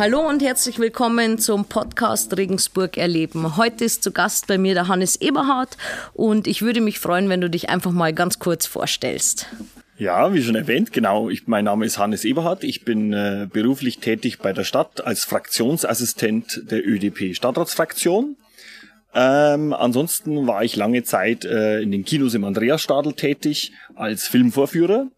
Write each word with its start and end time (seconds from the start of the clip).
Hallo 0.00 0.26
und 0.26 0.40
herzlich 0.40 0.78
willkommen 0.78 1.36
zum 1.36 1.66
Podcast 1.66 2.34
Regensburg 2.34 2.96
erleben. 2.96 3.58
Heute 3.58 3.84
ist 3.84 4.02
zu 4.02 4.12
Gast 4.12 4.46
bei 4.46 4.56
mir 4.56 4.72
der 4.72 4.88
Hannes 4.88 5.20
Eberhardt 5.20 5.76
und 6.14 6.46
ich 6.46 6.62
würde 6.62 6.80
mich 6.80 6.98
freuen, 6.98 7.28
wenn 7.28 7.42
du 7.42 7.50
dich 7.50 7.68
einfach 7.68 7.90
mal 7.90 8.14
ganz 8.14 8.38
kurz 8.38 8.64
vorstellst. 8.64 9.44
Ja, 9.98 10.32
wie 10.32 10.42
schon 10.42 10.54
erwähnt, 10.54 10.94
genau. 10.94 11.28
Ich, 11.28 11.46
mein 11.48 11.66
Name 11.66 11.84
ist 11.84 11.98
Hannes 11.98 12.24
Eberhardt. 12.24 12.64
Ich 12.64 12.86
bin 12.86 13.12
äh, 13.12 13.46
beruflich 13.52 13.98
tätig 13.98 14.38
bei 14.38 14.54
der 14.54 14.64
Stadt 14.64 15.04
als 15.04 15.24
Fraktionsassistent 15.24 16.62
der 16.70 16.78
ÖDP 16.78 17.36
Stadtratsfraktion. 17.36 18.36
Ähm, 19.12 19.74
ansonsten 19.74 20.46
war 20.46 20.64
ich 20.64 20.76
lange 20.76 21.02
Zeit 21.02 21.44
äh, 21.44 21.82
in 21.82 21.92
den 21.92 22.06
Kinos 22.06 22.32
im 22.32 22.44
Andreasstadel 22.44 23.12
tätig 23.12 23.72
als 23.96 24.28
Filmvorführer 24.28 25.08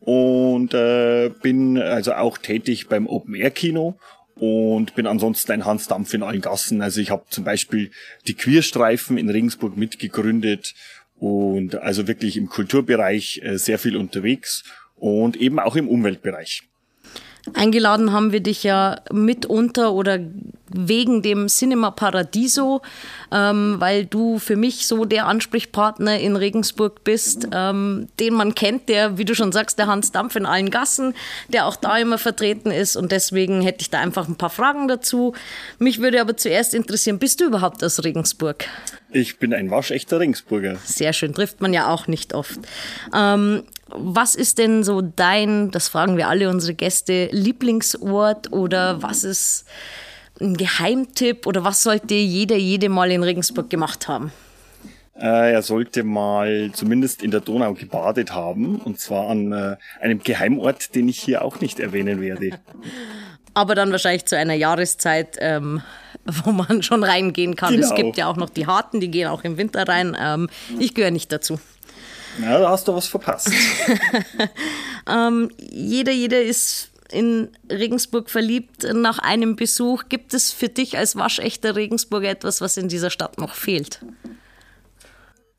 und 0.00 0.74
äh, 0.74 1.30
bin 1.42 1.78
also 1.78 2.14
auch 2.14 2.38
tätig 2.38 2.88
beim 2.88 3.06
Open 3.06 3.34
Air 3.34 3.50
Kino 3.50 3.98
und 4.34 4.94
bin 4.94 5.06
ansonsten 5.06 5.52
ein 5.52 5.66
Hans 5.66 5.86
Dampf 5.86 6.14
in 6.14 6.22
allen 6.22 6.40
Gassen. 6.40 6.80
Also 6.80 7.00
ich 7.00 7.10
habe 7.10 7.24
zum 7.28 7.44
Beispiel 7.44 7.90
die 8.26 8.34
Queerstreifen 8.34 9.18
in 9.18 9.28
Regensburg 9.28 9.76
mitgegründet 9.76 10.74
und 11.18 11.76
also 11.76 12.08
wirklich 12.08 12.38
im 12.38 12.48
Kulturbereich 12.48 13.42
äh, 13.44 13.58
sehr 13.58 13.78
viel 13.78 13.96
unterwegs 13.96 14.64
und 14.96 15.36
eben 15.36 15.58
auch 15.58 15.76
im 15.76 15.88
Umweltbereich. 15.88 16.69
Eingeladen 17.54 18.12
haben 18.12 18.32
wir 18.32 18.40
dich 18.40 18.62
ja 18.62 19.00
mitunter 19.10 19.92
oder 19.92 20.18
wegen 20.72 21.22
dem 21.22 21.48
Cinema 21.48 21.90
Paradiso, 21.90 22.80
ähm, 23.32 23.76
weil 23.78 24.06
du 24.06 24.38
für 24.38 24.56
mich 24.56 24.86
so 24.86 25.04
der 25.04 25.26
Ansprechpartner 25.26 26.20
in 26.20 26.36
Regensburg 26.36 27.02
bist, 27.02 27.48
ähm, 27.52 28.08
den 28.20 28.34
man 28.34 28.54
kennt, 28.54 28.88
der, 28.88 29.18
wie 29.18 29.24
du 29.24 29.34
schon 29.34 29.52
sagst, 29.52 29.78
der 29.78 29.88
Hans 29.88 30.12
Dampf 30.12 30.36
in 30.36 30.46
allen 30.46 30.70
Gassen, 30.70 31.14
der 31.48 31.66
auch 31.66 31.76
da 31.76 31.98
immer 31.98 32.18
vertreten 32.18 32.70
ist. 32.70 32.96
Und 32.96 33.10
deswegen 33.10 33.62
hätte 33.62 33.82
ich 33.82 33.90
da 33.90 34.00
einfach 34.00 34.28
ein 34.28 34.36
paar 34.36 34.50
Fragen 34.50 34.86
dazu. 34.86 35.34
Mich 35.78 36.00
würde 36.00 36.20
aber 36.20 36.36
zuerst 36.36 36.74
interessieren, 36.74 37.18
bist 37.18 37.40
du 37.40 37.46
überhaupt 37.46 37.82
aus 37.82 38.04
Regensburg? 38.04 38.66
Ich 39.12 39.38
bin 39.38 39.52
ein 39.52 39.70
waschechter 39.70 40.20
Regensburger. 40.20 40.76
Sehr 40.84 41.12
schön, 41.12 41.34
trifft 41.34 41.60
man 41.60 41.72
ja 41.72 41.88
auch 41.88 42.06
nicht 42.06 42.34
oft. 42.34 42.60
Ähm, 43.14 43.64
was 43.88 44.34
ist 44.34 44.58
denn 44.58 44.84
so 44.84 45.00
dein, 45.00 45.70
das 45.70 45.88
fragen 45.88 46.16
wir 46.16 46.28
alle 46.28 46.48
unsere 46.48 46.74
Gäste, 46.74 47.28
Lieblingsort 47.32 48.52
oder 48.52 49.02
was 49.02 49.24
ist 49.24 49.64
ein 50.40 50.56
Geheimtipp 50.56 51.46
oder 51.46 51.64
was 51.64 51.82
sollte 51.82 52.14
jeder, 52.14 52.56
jede 52.56 52.88
mal 52.88 53.10
in 53.10 53.22
Regensburg 53.22 53.68
gemacht 53.68 54.08
haben? 54.08 54.32
Äh, 55.20 55.52
er 55.52 55.62
sollte 55.62 56.02
mal 56.02 56.70
zumindest 56.72 57.22
in 57.22 57.30
der 57.30 57.40
Donau 57.40 57.74
gebadet 57.74 58.32
haben 58.32 58.76
und 58.76 58.98
zwar 58.98 59.28
an 59.28 59.52
äh, 59.52 59.76
einem 60.00 60.20
Geheimort, 60.20 60.94
den 60.94 61.08
ich 61.08 61.20
hier 61.20 61.44
auch 61.44 61.60
nicht 61.60 61.78
erwähnen 61.78 62.20
werde. 62.20 62.50
Aber 63.54 63.74
dann 63.74 63.90
wahrscheinlich 63.90 64.24
zu 64.26 64.36
einer 64.36 64.54
Jahreszeit, 64.54 65.36
ähm, 65.40 65.82
wo 66.24 66.52
man 66.52 66.82
schon 66.82 67.04
reingehen 67.04 67.56
kann. 67.56 67.74
Genau. 67.74 67.86
Es 67.86 67.94
gibt 67.94 68.16
ja 68.16 68.26
auch 68.26 68.36
noch 68.36 68.50
die 68.50 68.66
Harten, 68.66 69.00
die 69.00 69.10
gehen 69.10 69.28
auch 69.28 69.44
im 69.44 69.56
Winter 69.56 69.86
rein. 69.88 70.16
Ähm, 70.20 70.48
ich 70.78 70.94
gehöre 70.94 71.10
nicht 71.10 71.32
dazu. 71.32 71.58
Ja, 72.40 72.58
da 72.58 72.70
hast 72.70 72.86
du 72.86 72.94
was 72.94 73.06
verpasst. 73.06 73.50
ähm, 75.08 75.50
jeder, 75.58 76.12
jeder 76.12 76.40
ist 76.42 76.90
in 77.10 77.48
Regensburg 77.68 78.30
verliebt 78.30 78.86
nach 78.92 79.18
einem 79.18 79.56
Besuch. 79.56 80.04
Gibt 80.08 80.32
es 80.32 80.52
für 80.52 80.68
dich 80.68 80.96
als 80.96 81.16
waschechter 81.16 81.74
Regensburger 81.74 82.30
etwas, 82.30 82.60
was 82.60 82.76
in 82.76 82.88
dieser 82.88 83.10
Stadt 83.10 83.38
noch 83.38 83.54
fehlt? 83.54 84.00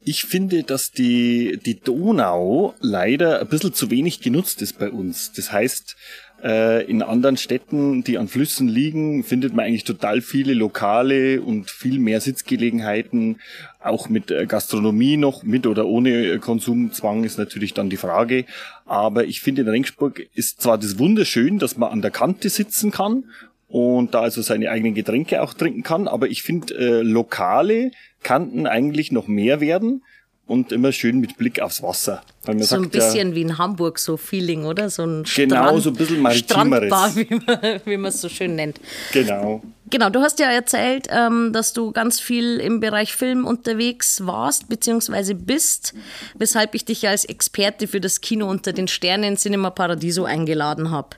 Ich 0.03 0.23
finde, 0.23 0.63
dass 0.63 0.91
die, 0.91 1.59
die 1.63 1.79
Donau 1.79 2.73
leider 2.79 3.39
ein 3.39 3.47
bisschen 3.47 3.73
zu 3.73 3.91
wenig 3.91 4.21
genutzt 4.21 4.61
ist 4.61 4.79
bei 4.79 4.89
uns. 4.89 5.31
Das 5.33 5.51
heißt, 5.51 5.95
in 6.43 7.03
anderen 7.03 7.37
Städten, 7.37 8.03
die 8.03 8.17
an 8.17 8.27
Flüssen 8.27 8.67
liegen, 8.67 9.23
findet 9.23 9.53
man 9.53 9.65
eigentlich 9.65 9.83
total 9.83 10.21
viele 10.21 10.53
Lokale 10.53 11.41
und 11.41 11.69
viel 11.69 11.99
mehr 11.99 12.19
Sitzgelegenheiten. 12.19 13.39
Auch 13.79 14.09
mit 14.09 14.31
äh, 14.31 14.45
Gastronomie 14.45 15.17
noch, 15.17 15.43
mit 15.43 15.67
oder 15.67 15.85
ohne 15.85 16.09
äh, 16.09 16.37
Konsumzwang 16.39 17.23
ist 17.23 17.37
natürlich 17.37 17.73
dann 17.73 17.89
die 17.89 17.97
Frage. 17.97 18.45
Aber 18.85 19.25
ich 19.25 19.41
finde, 19.41 19.61
in 19.61 19.67
Regensburg 19.67 20.27
ist 20.33 20.61
zwar 20.61 20.77
das 20.77 20.97
wunderschön, 20.99 21.59
dass 21.59 21.77
man 21.77 21.91
an 21.91 22.01
der 22.01 22.11
Kante 22.11 22.49
sitzen 22.49 22.91
kann 22.91 23.25
und 23.67 24.13
da 24.13 24.21
also 24.21 24.41
seine 24.41 24.69
eigenen 24.69 24.93
Getränke 24.93 25.41
auch 25.41 25.53
trinken 25.53 25.83
kann, 25.83 26.07
aber 26.07 26.27
ich 26.27 26.43
finde, 26.43 26.73
äh, 26.75 27.01
Lokale 27.01 27.91
kannten 28.21 28.67
eigentlich 28.67 29.11
noch 29.11 29.27
mehr 29.27 29.61
werden 29.61 30.03
und 30.51 30.73
immer 30.73 30.91
schön 30.91 31.21
mit 31.21 31.37
Blick 31.37 31.61
aufs 31.61 31.81
Wasser. 31.81 32.23
so 32.45 32.51
sagt, 32.61 32.83
ein 32.83 32.89
bisschen 32.89 33.29
ja, 33.29 33.35
wie 33.35 33.41
in 33.41 33.57
Hamburg, 33.57 33.99
so 33.99 34.17
Feeling, 34.17 34.65
oder? 34.65 34.89
So 34.89 35.03
ein 35.03 35.23
genau, 35.23 35.55
Strand, 35.55 35.83
so 35.83 35.89
ein 35.91 35.95
bisschen 35.95 36.21
maritimeres. 36.21 36.87
Strandbar, 36.87 37.15
wie 37.15 37.35
man, 37.45 37.81
wie 37.85 37.97
man 37.97 38.09
es 38.09 38.19
so 38.19 38.27
schön 38.27 38.55
nennt. 38.55 38.81
Genau. 39.13 39.63
Genau, 39.89 40.09
du 40.09 40.21
hast 40.21 40.39
ja 40.39 40.51
erzählt, 40.51 41.07
ähm, 41.09 41.51
dass 41.53 41.71
du 41.71 41.91
ganz 41.91 42.19
viel 42.19 42.57
im 42.57 42.81
Bereich 42.81 43.13
Film 43.13 43.45
unterwegs 43.45 44.25
warst, 44.25 44.67
beziehungsweise 44.67 45.35
bist, 45.35 45.93
weshalb 46.33 46.75
ich 46.75 46.83
dich 46.83 47.01
ja 47.01 47.11
als 47.11 47.23
Experte 47.23 47.87
für 47.87 48.01
das 48.01 48.19
Kino 48.19 48.49
unter 48.49 48.73
den 48.73 48.89
Sternen 48.89 49.37
Cinema 49.37 49.69
Paradiso 49.69 50.25
eingeladen 50.25 50.91
habe. 50.91 51.15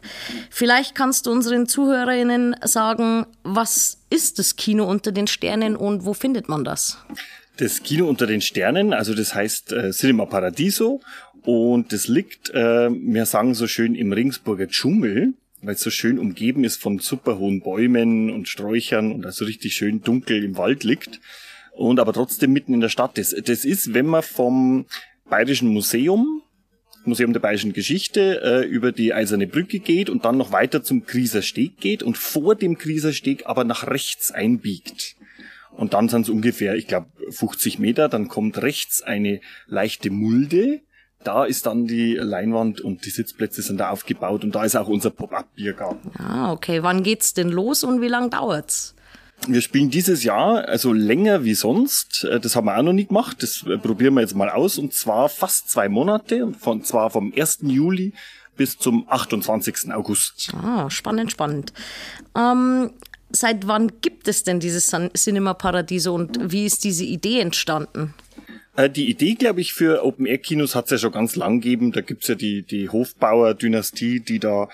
Vielleicht 0.51 0.93
kannst 0.93 1.25
du 1.25 1.31
unseren 1.31 1.67
ZuhörerInnen 1.67 2.55
sagen, 2.63 3.25
was 3.43 3.97
ist 4.11 4.37
das 4.37 4.55
Kino 4.55 4.85
unter 4.85 5.11
den 5.11 5.25
Sternen 5.25 5.75
und 5.75 6.05
wo 6.05 6.13
findet 6.13 6.49
man 6.49 6.63
das? 6.63 6.97
Das 7.57 7.83
Kino 7.83 8.07
unter 8.07 8.25
den 8.25 8.41
Sternen, 8.41 8.93
also 8.93 9.13
das 9.13 9.35
heißt 9.35 9.73
äh, 9.73 9.91
Cinema 9.91 10.25
Paradiso 10.25 11.01
und 11.43 11.93
das 11.93 12.07
liegt, 12.07 12.49
äh, 12.49 12.89
wir 12.89 13.25
sagen 13.25 13.53
so 13.53 13.67
schön 13.67 13.95
im 13.95 14.11
Ringsburger 14.11 14.67
Dschungel, 14.67 15.33
weil 15.61 15.75
es 15.75 15.81
so 15.81 15.89
schön 15.89 16.19
umgeben 16.19 16.63
ist 16.63 16.81
von 16.81 16.99
super 16.99 17.37
hohen 17.37 17.61
Bäumen 17.61 18.29
und 18.31 18.47
Sträuchern 18.47 19.11
und 19.11 19.25
also 19.25 19.45
richtig 19.45 19.75
schön 19.75 20.01
dunkel 20.01 20.43
im 20.43 20.57
Wald 20.57 20.83
liegt 20.83 21.19
und 21.73 21.99
aber 21.99 22.13
trotzdem 22.13 22.53
mitten 22.53 22.73
in 22.73 22.81
der 22.81 22.89
Stadt 22.89 23.17
ist. 23.17 23.35
Das 23.47 23.65
ist, 23.65 23.93
wenn 23.93 24.05
man 24.05 24.23
vom 24.23 24.85
Bayerischen 25.29 25.69
Museum 25.69 26.41
Museum 27.05 27.33
der 27.33 27.41
Bayerischen 27.41 27.73
Geschichte 27.73 28.41
äh, 28.41 28.65
über 28.65 28.93
die 28.93 29.13
Eiserne 29.13 29.45
Brücke 29.45 29.79
geht 29.79 30.09
und 30.09 30.23
dann 30.23 30.37
noch 30.37 30.53
weiter 30.53 30.83
zum 30.83 31.05
Grieser 31.05 31.41
Steg 31.41 31.77
geht 31.77 32.01
und 32.01 32.17
vor 32.17 32.55
dem 32.55 32.75
Grieser 32.75 33.11
Steg 33.11 33.45
aber 33.45 33.65
nach 33.65 33.87
rechts 33.87 34.31
einbiegt. 34.31 35.17
Und 35.71 35.93
dann 35.93 36.07
sind 36.07 36.21
es 36.21 36.29
ungefähr, 36.29 36.75
ich 36.75 36.87
glaube, 36.87 37.07
50 37.29 37.79
Meter. 37.79 38.09
Dann 38.09 38.27
kommt 38.27 38.61
rechts 38.61 39.01
eine 39.01 39.41
leichte 39.67 40.09
Mulde. 40.09 40.81
Da 41.23 41.45
ist 41.45 41.65
dann 41.65 41.87
die 41.87 42.15
Leinwand 42.15 42.81
und 42.81 43.05
die 43.05 43.09
Sitzplätze 43.09 43.61
sind 43.61 43.77
da 43.77 43.89
aufgebaut 43.89 44.43
und 44.43 44.53
da 44.55 44.65
ist 44.65 44.75
auch 44.75 44.87
unser 44.87 45.09
Pop-up-Biergarten. 45.09 46.11
Ah, 46.17 46.51
okay. 46.51 46.83
Wann 46.83 47.03
geht's 47.03 47.33
denn 47.33 47.49
los 47.49 47.83
und 47.83 48.01
wie 48.01 48.09
lang 48.09 48.29
dauert's? 48.29 48.93
Wir 49.47 49.61
spielen 49.61 49.89
dieses 49.89 50.23
Jahr 50.23 50.67
also 50.67 50.93
länger 50.93 51.43
wie 51.43 51.53
sonst. 51.53 52.23
Äh, 52.23 52.39
das 52.39 52.55
haben 52.55 52.65
wir 52.65 52.77
auch 52.77 52.83
noch 52.83 52.93
nie 52.93 53.05
gemacht. 53.05 53.41
Das 53.41 53.65
äh, 53.67 53.77
probieren 53.77 54.13
wir 54.13 54.21
jetzt 54.21 54.35
mal 54.35 54.49
aus. 54.49 54.77
Und 54.77 54.93
zwar 54.93 55.29
fast 55.29 55.69
zwei 55.69 55.89
Monate. 55.89 56.45
Und 56.45 56.87
zwar 56.87 57.09
vom 57.09 57.33
1. 57.35 57.59
Juli 57.63 58.13
bis 58.55 58.77
zum 58.77 59.05
28. 59.09 59.93
August. 59.93 60.53
Ah, 60.61 60.89
spannend, 60.89 61.31
spannend. 61.31 61.73
Ähm, 62.35 62.91
seit 63.33 63.67
wann 63.67 63.91
gibt 64.01 64.27
es 64.27 64.43
denn 64.43 64.59
dieses 64.59 64.95
Cinema 65.15 65.53
Paradiso 65.53 66.13
und 66.13 66.51
wie 66.51 66.65
ist 66.65 66.83
diese 66.83 67.03
Idee 67.03 67.39
entstanden? 67.39 68.13
Äh, 68.75 68.89
die 68.89 69.09
Idee, 69.09 69.35
glaube 69.35 69.61
ich, 69.61 69.73
für 69.73 70.03
Open-Air-Kinos 70.03 70.75
hat 70.75 70.85
es 70.85 70.91
ja 70.91 70.97
schon 70.97 71.11
ganz 71.11 71.35
lang 71.35 71.61
gegeben. 71.61 71.91
Da 71.91 72.01
gibt's 72.01 72.27
ja 72.27 72.35
die, 72.35 72.63
die 72.63 72.89
Hofbauer-Dynastie, 72.89 74.19
die 74.19 74.39
da 74.39 74.69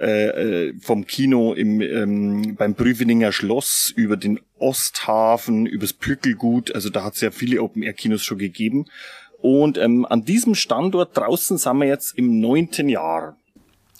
äh, 0.00 0.68
äh, 0.68 0.74
vom 0.80 1.06
Kino 1.06 1.54
im, 1.54 1.80
ähm, 1.80 2.56
beim 2.56 2.74
Prüfeninger 2.74 3.32
Schloss 3.32 3.92
über 3.94 4.16
den 4.16 4.40
Osthafen, 4.58 5.66
übers 5.66 5.92
Pückelgut, 5.92 6.74
also 6.74 6.88
da 6.88 7.04
hat's 7.04 7.20
ja 7.20 7.30
viele 7.30 7.62
Open-Air-Kinos 7.62 8.22
schon 8.22 8.38
gegeben. 8.38 8.86
Und 9.38 9.76
ähm, 9.76 10.06
an 10.06 10.24
diesem 10.24 10.54
Standort 10.54 11.16
draußen 11.16 11.58
sind 11.58 11.76
wir 11.76 11.86
jetzt 11.86 12.16
im 12.16 12.40
neunten 12.40 12.88
Jahr. 12.88 13.36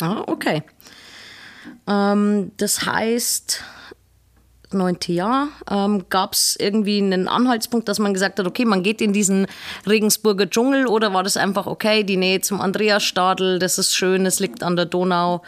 Ah, 0.01 0.25
okay. 0.27 0.63
Ähm, 1.87 2.53
das 2.57 2.87
heißt, 2.87 3.63
neunte 4.75 5.13
Jahr, 5.13 5.49
ähm, 5.71 6.05
gab 6.11 6.35
es 6.35 6.57
irgendwie 6.59 6.99
einen 6.99 7.29
Anhaltspunkt, 7.29 7.89
dass 7.89 7.99
man 7.99 8.13
gesagt 8.15 8.39
hat, 8.39 8.47
okay, 8.47 8.65
man 8.65 8.83
geht 8.83 9.01
in 9.01 9.13
diesen 9.13 9.47
Regensburger 9.87 10.49
Dschungel 10.49 10.87
oder 10.87 11.13
war 11.15 11.23
das 11.23 11.37
einfach, 11.37 11.67
okay, 11.67 12.05
die 12.05 12.17
Nähe 12.17 12.41
zum 12.41 12.61
Andreasstadel, 12.61 13.59
das 13.59 13.79
ist 13.79 13.95
schön, 13.95 14.27
es 14.27 14.41
liegt 14.41 14.63
an 14.63 14.77
der 14.77 14.87
Donau. 14.87 15.43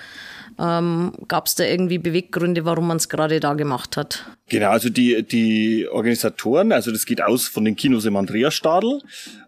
Ähm, 0.58 1.12
Gab 1.28 1.46
es 1.46 1.54
da 1.54 1.64
irgendwie 1.64 1.98
Beweggründe, 1.98 2.64
warum 2.64 2.86
man 2.86 2.96
es 2.96 3.08
gerade 3.08 3.40
da 3.40 3.54
gemacht 3.54 3.96
hat? 3.96 4.24
Genau, 4.48 4.70
also 4.70 4.88
die, 4.88 5.22
die 5.22 5.86
Organisatoren, 5.90 6.72
also 6.72 6.92
das 6.92 7.04
geht 7.04 7.20
aus 7.20 7.46
von 7.46 7.64
den 7.64 7.76
Kinos 7.76 8.06
im 8.06 8.16
Andreasstadel. 8.16 9.02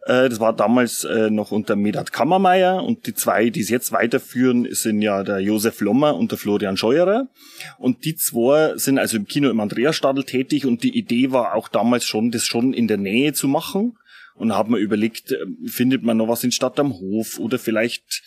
Äh, 0.04 0.28
das 0.28 0.38
war 0.38 0.52
damals 0.52 1.04
äh, 1.04 1.30
noch 1.30 1.50
unter 1.50 1.76
Medat 1.76 2.12
Kammermeier 2.12 2.82
und 2.84 3.06
die 3.06 3.14
zwei, 3.14 3.48
die 3.48 3.60
es 3.60 3.70
jetzt 3.70 3.92
weiterführen, 3.92 4.68
sind 4.70 5.00
ja 5.00 5.22
der 5.22 5.38
Josef 5.38 5.80
Lommer 5.80 6.16
und 6.16 6.30
der 6.30 6.38
Florian 6.38 6.76
Scheuerer. 6.76 7.28
Und 7.78 8.04
die 8.04 8.16
zwei 8.16 8.76
sind 8.76 8.98
also 8.98 9.16
im 9.16 9.26
Kino 9.26 9.48
im 9.48 9.60
Andreasstadel 9.60 10.24
tätig 10.24 10.66
und 10.66 10.82
die 10.82 10.96
Idee 10.98 11.32
war 11.32 11.54
auch 11.54 11.68
damals 11.68 12.04
schon, 12.04 12.30
das 12.30 12.44
schon 12.44 12.74
in 12.74 12.86
der 12.86 12.98
Nähe 12.98 13.32
zu 13.32 13.48
machen. 13.48 13.96
Und 14.34 14.54
haben 14.54 14.72
wir 14.72 14.78
überlegt, 14.78 15.32
äh, 15.32 15.38
findet 15.66 16.02
man 16.02 16.18
noch 16.18 16.28
was 16.28 16.44
in 16.44 16.52
Stadt 16.52 16.78
am 16.78 16.92
Hof 16.92 17.38
oder 17.38 17.58
vielleicht 17.58 18.22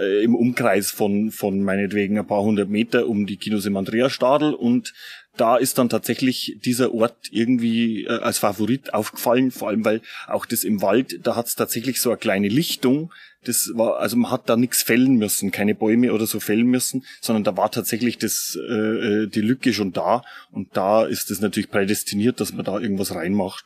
äh, 0.00 0.22
im 0.22 0.34
Umkreis 0.34 0.90
von, 0.90 1.30
von 1.30 1.62
meinetwegen 1.62 2.18
ein 2.18 2.26
paar 2.26 2.42
hundert 2.42 2.68
Meter 2.68 3.08
um 3.08 3.26
die 3.26 3.36
Kinos 3.36 3.66
im 3.66 3.76
Andreasstadel 3.76 4.54
und 4.54 4.92
da 5.36 5.56
ist 5.56 5.78
dann 5.78 5.88
tatsächlich 5.88 6.58
dieser 6.62 6.92
Ort 6.92 7.28
irgendwie 7.30 8.04
äh, 8.04 8.20
als 8.20 8.38
Favorit 8.38 8.92
aufgefallen, 8.92 9.50
vor 9.50 9.68
allem 9.68 9.84
weil 9.84 10.02
auch 10.26 10.44
das 10.44 10.64
im 10.64 10.82
Wald, 10.82 11.26
da 11.26 11.36
hat 11.36 11.46
es 11.46 11.54
tatsächlich 11.54 12.00
so 12.00 12.10
eine 12.10 12.18
kleine 12.18 12.48
Lichtung. 12.48 13.12
Das 13.44 13.70
war, 13.74 13.98
also 13.98 14.16
man 14.16 14.30
hat 14.30 14.48
da 14.48 14.56
nichts 14.56 14.82
fällen 14.82 15.16
müssen, 15.16 15.50
keine 15.50 15.74
Bäume 15.74 16.12
oder 16.12 16.26
so 16.26 16.38
fällen 16.38 16.66
müssen, 16.66 17.04
sondern 17.20 17.44
da 17.44 17.56
war 17.56 17.70
tatsächlich 17.70 18.18
das, 18.18 18.58
äh, 18.68 18.72
äh 18.72 19.26
die 19.26 19.40
Lücke 19.40 19.72
schon 19.72 19.92
da 19.92 20.22
und 20.50 20.76
da 20.76 21.04
ist 21.04 21.30
es 21.30 21.40
natürlich 21.40 21.70
prädestiniert, 21.70 22.38
dass 22.38 22.52
man 22.52 22.64
da 22.64 22.78
irgendwas 22.78 23.14
reinmacht. 23.14 23.64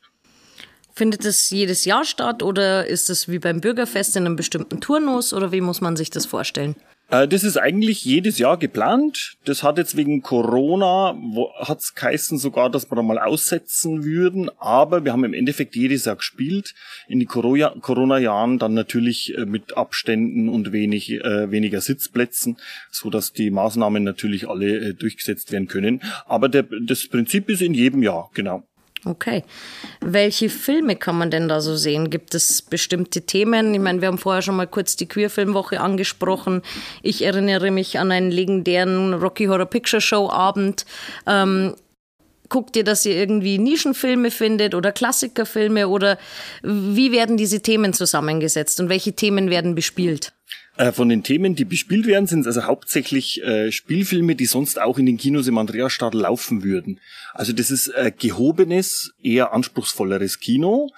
Findet 0.97 1.27
es 1.27 1.51
jedes 1.51 1.85
Jahr 1.85 2.07
statt 2.07 2.43
oder 2.43 2.87
ist 2.87 3.11
es 3.11 3.29
wie 3.29 3.39
beim 3.39 3.61
Bürgerfest 3.61 4.17
in 4.17 4.25
einem 4.25 4.35
bestimmten 4.35 4.81
Turnus 4.81 5.35
oder 5.35 5.53
wie 5.53 5.61
muss 5.61 5.83
man 5.83 5.95
sich 5.95 6.09
das 6.09 6.25
vorstellen? 6.25 6.75
Äh, 7.11 7.29
das 7.29 7.45
ist 7.45 7.59
eigentlich 7.59 8.03
jedes 8.07 8.39
Jahr 8.39 8.57
geplant. 8.57 9.37
Das 9.45 9.63
hat 9.63 9.77
jetzt 9.77 9.99
wegen 9.99 10.23
Corona, 10.23 11.15
hat 11.59 11.81
es 11.81 11.95
geheißen 11.95 12.39
sogar, 12.39 12.71
dass 12.71 12.91
wir 12.91 12.97
da 12.97 13.03
mal 13.03 13.19
aussetzen 13.19 14.05
würden. 14.05 14.51
Aber 14.59 15.05
wir 15.05 15.13
haben 15.13 15.25
im 15.25 15.35
Endeffekt 15.35 15.77
jedes 15.77 16.07
Jahr 16.07 16.17
gespielt. 16.17 16.75
In 17.09 17.21
die 17.21 17.27
Corona-Jahren 17.27 18.59
dann 18.59 18.73
natürlich 18.73 19.37
äh, 19.37 19.45
mit 19.45 19.77
Abständen 19.77 20.49
und 20.49 20.73
wenig, 20.73 21.13
äh, 21.13 21.51
weniger 21.51 21.83
Sitzplätzen, 21.83 22.57
so 22.91 23.11
dass 23.11 23.35
die 23.35 23.51
Maßnahmen 23.51 24.03
natürlich 24.03 24.49
alle 24.49 24.79
äh, 24.79 24.95
durchgesetzt 24.95 25.53
werden 25.53 25.69
können. 25.69 26.01
Aber 26.25 26.49
der, 26.49 26.65
das 26.87 27.07
Prinzip 27.07 27.51
ist 27.51 27.61
in 27.61 27.75
jedem 27.75 28.03
Jahr, 28.03 28.31
genau. 28.33 28.65
Okay. 29.05 29.45
Welche 30.01 30.49
Filme 30.49 30.97
kann 30.97 31.17
man 31.17 31.31
denn 31.31 31.49
da 31.49 31.61
so 31.61 31.77
sehen? 31.77 32.11
Gibt 32.11 32.35
es 32.35 32.63
bestimmte 32.63 33.23
Themen? 33.23 33.73
Ich 33.73 33.81
meine, 33.81 34.01
wir 34.01 34.09
haben 34.09 34.19
vorher 34.19 34.43
schon 34.43 34.57
mal 34.57 34.67
kurz 34.67 34.97
die 34.97 35.07
Queerfilmwoche 35.07 35.81
angesprochen. 35.81 36.63
Ich 37.03 37.25
erinnere 37.25 37.71
mich 37.71 37.99
an 37.99 38.11
einen 38.11 38.31
legendären 38.31 39.15
Rocky 39.15 39.47
Horror 39.47 39.67
Picture 39.67 40.01
Show 40.01 40.29
Abend. 40.31 40.87
Ähm, 41.27 41.75
guckt 42.49 42.77
ihr, 42.77 42.85
dass 42.85 43.05
ihr 43.07 43.17
irgendwie 43.17 43.59
Nischenfilme 43.59 44.31
findet 44.31 44.75
oder 44.75 44.93
Klassikerfilme 44.93 45.89
oder 45.89 46.19
wie 46.63 47.13
werden 47.13 47.37
diese 47.37 47.61
Themen 47.61 47.93
zusammengesetzt 47.93 48.81
und 48.81 48.89
welche 48.89 49.15
Themen 49.15 49.51
werden 49.51 49.75
bespielt? 49.75 50.33
Äh, 50.77 50.93
von 50.93 51.09
den 51.09 51.23
Themen, 51.23 51.55
die 51.55 51.65
bespielt 51.65 52.07
werden, 52.07 52.27
sind 52.27 52.41
es 52.41 52.47
also 52.49 52.65
hauptsächlich 52.65 53.43
äh, 53.43 53.73
Spielfilme, 53.73 54.35
die 54.35 54.47
sonst 54.47 54.81
auch 54.81 54.99
in 54.99 55.07
den 55.07 55.17
Kinos 55.17 55.47
im 55.47 55.57
Andreasstadel 55.57 56.21
laufen 56.21 56.63
würden. 56.63 57.01
Also 57.33 57.53
das 57.53 57.71
ist 57.71 57.89
äh, 57.89 58.13
gehobenes, 58.17 59.13
eher 59.23 59.53
anspruchsvolleres 59.53 60.41
Kino. 60.41 60.91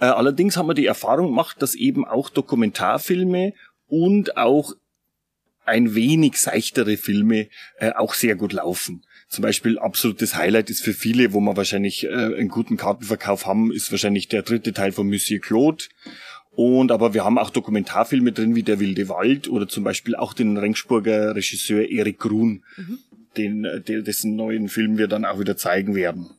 Allerdings 0.00 0.56
haben 0.56 0.68
wir 0.68 0.74
die 0.74 0.86
Erfahrung 0.86 1.26
gemacht, 1.26 1.60
dass 1.60 1.74
eben 1.74 2.04
auch 2.04 2.30
Dokumentarfilme 2.30 3.52
und 3.88 4.36
auch 4.36 4.74
ein 5.68 5.94
wenig 5.94 6.36
seichtere 6.40 6.96
Filme 6.96 7.48
äh, 7.78 7.92
auch 7.92 8.14
sehr 8.14 8.34
gut 8.36 8.52
laufen. 8.52 9.04
Zum 9.28 9.42
Beispiel 9.42 9.78
absolutes 9.78 10.36
Highlight 10.36 10.70
ist 10.70 10.82
für 10.82 10.94
viele, 10.94 11.34
wo 11.34 11.40
man 11.40 11.56
wahrscheinlich 11.56 12.04
äh, 12.04 12.08
einen 12.08 12.48
guten 12.48 12.78
Kartenverkauf 12.78 13.44
haben, 13.44 13.70
ist 13.70 13.90
wahrscheinlich 13.90 14.28
der 14.28 14.42
dritte 14.42 14.72
Teil 14.72 14.92
von 14.92 15.06
Monsieur 15.06 15.40
Claude. 15.40 15.84
Und 16.50 16.90
aber 16.90 17.12
wir 17.14 17.24
haben 17.24 17.38
auch 17.38 17.50
Dokumentarfilme 17.50 18.32
drin 18.32 18.56
wie 18.56 18.62
Der 18.62 18.80
wilde 18.80 19.08
Wald 19.08 19.48
oder 19.48 19.68
zum 19.68 19.84
Beispiel 19.84 20.16
auch 20.16 20.32
den 20.32 20.56
Rengsburger 20.56 21.36
Regisseur 21.36 21.88
Erik 21.88 22.18
Grun, 22.18 22.64
mhm. 22.76 22.98
den, 23.36 23.64
äh, 23.64 23.80
dessen 24.02 24.34
neuen 24.34 24.68
Film 24.68 24.96
wir 24.96 25.08
dann 25.08 25.26
auch 25.26 25.38
wieder 25.38 25.58
zeigen 25.58 25.94
werden. 25.94 26.30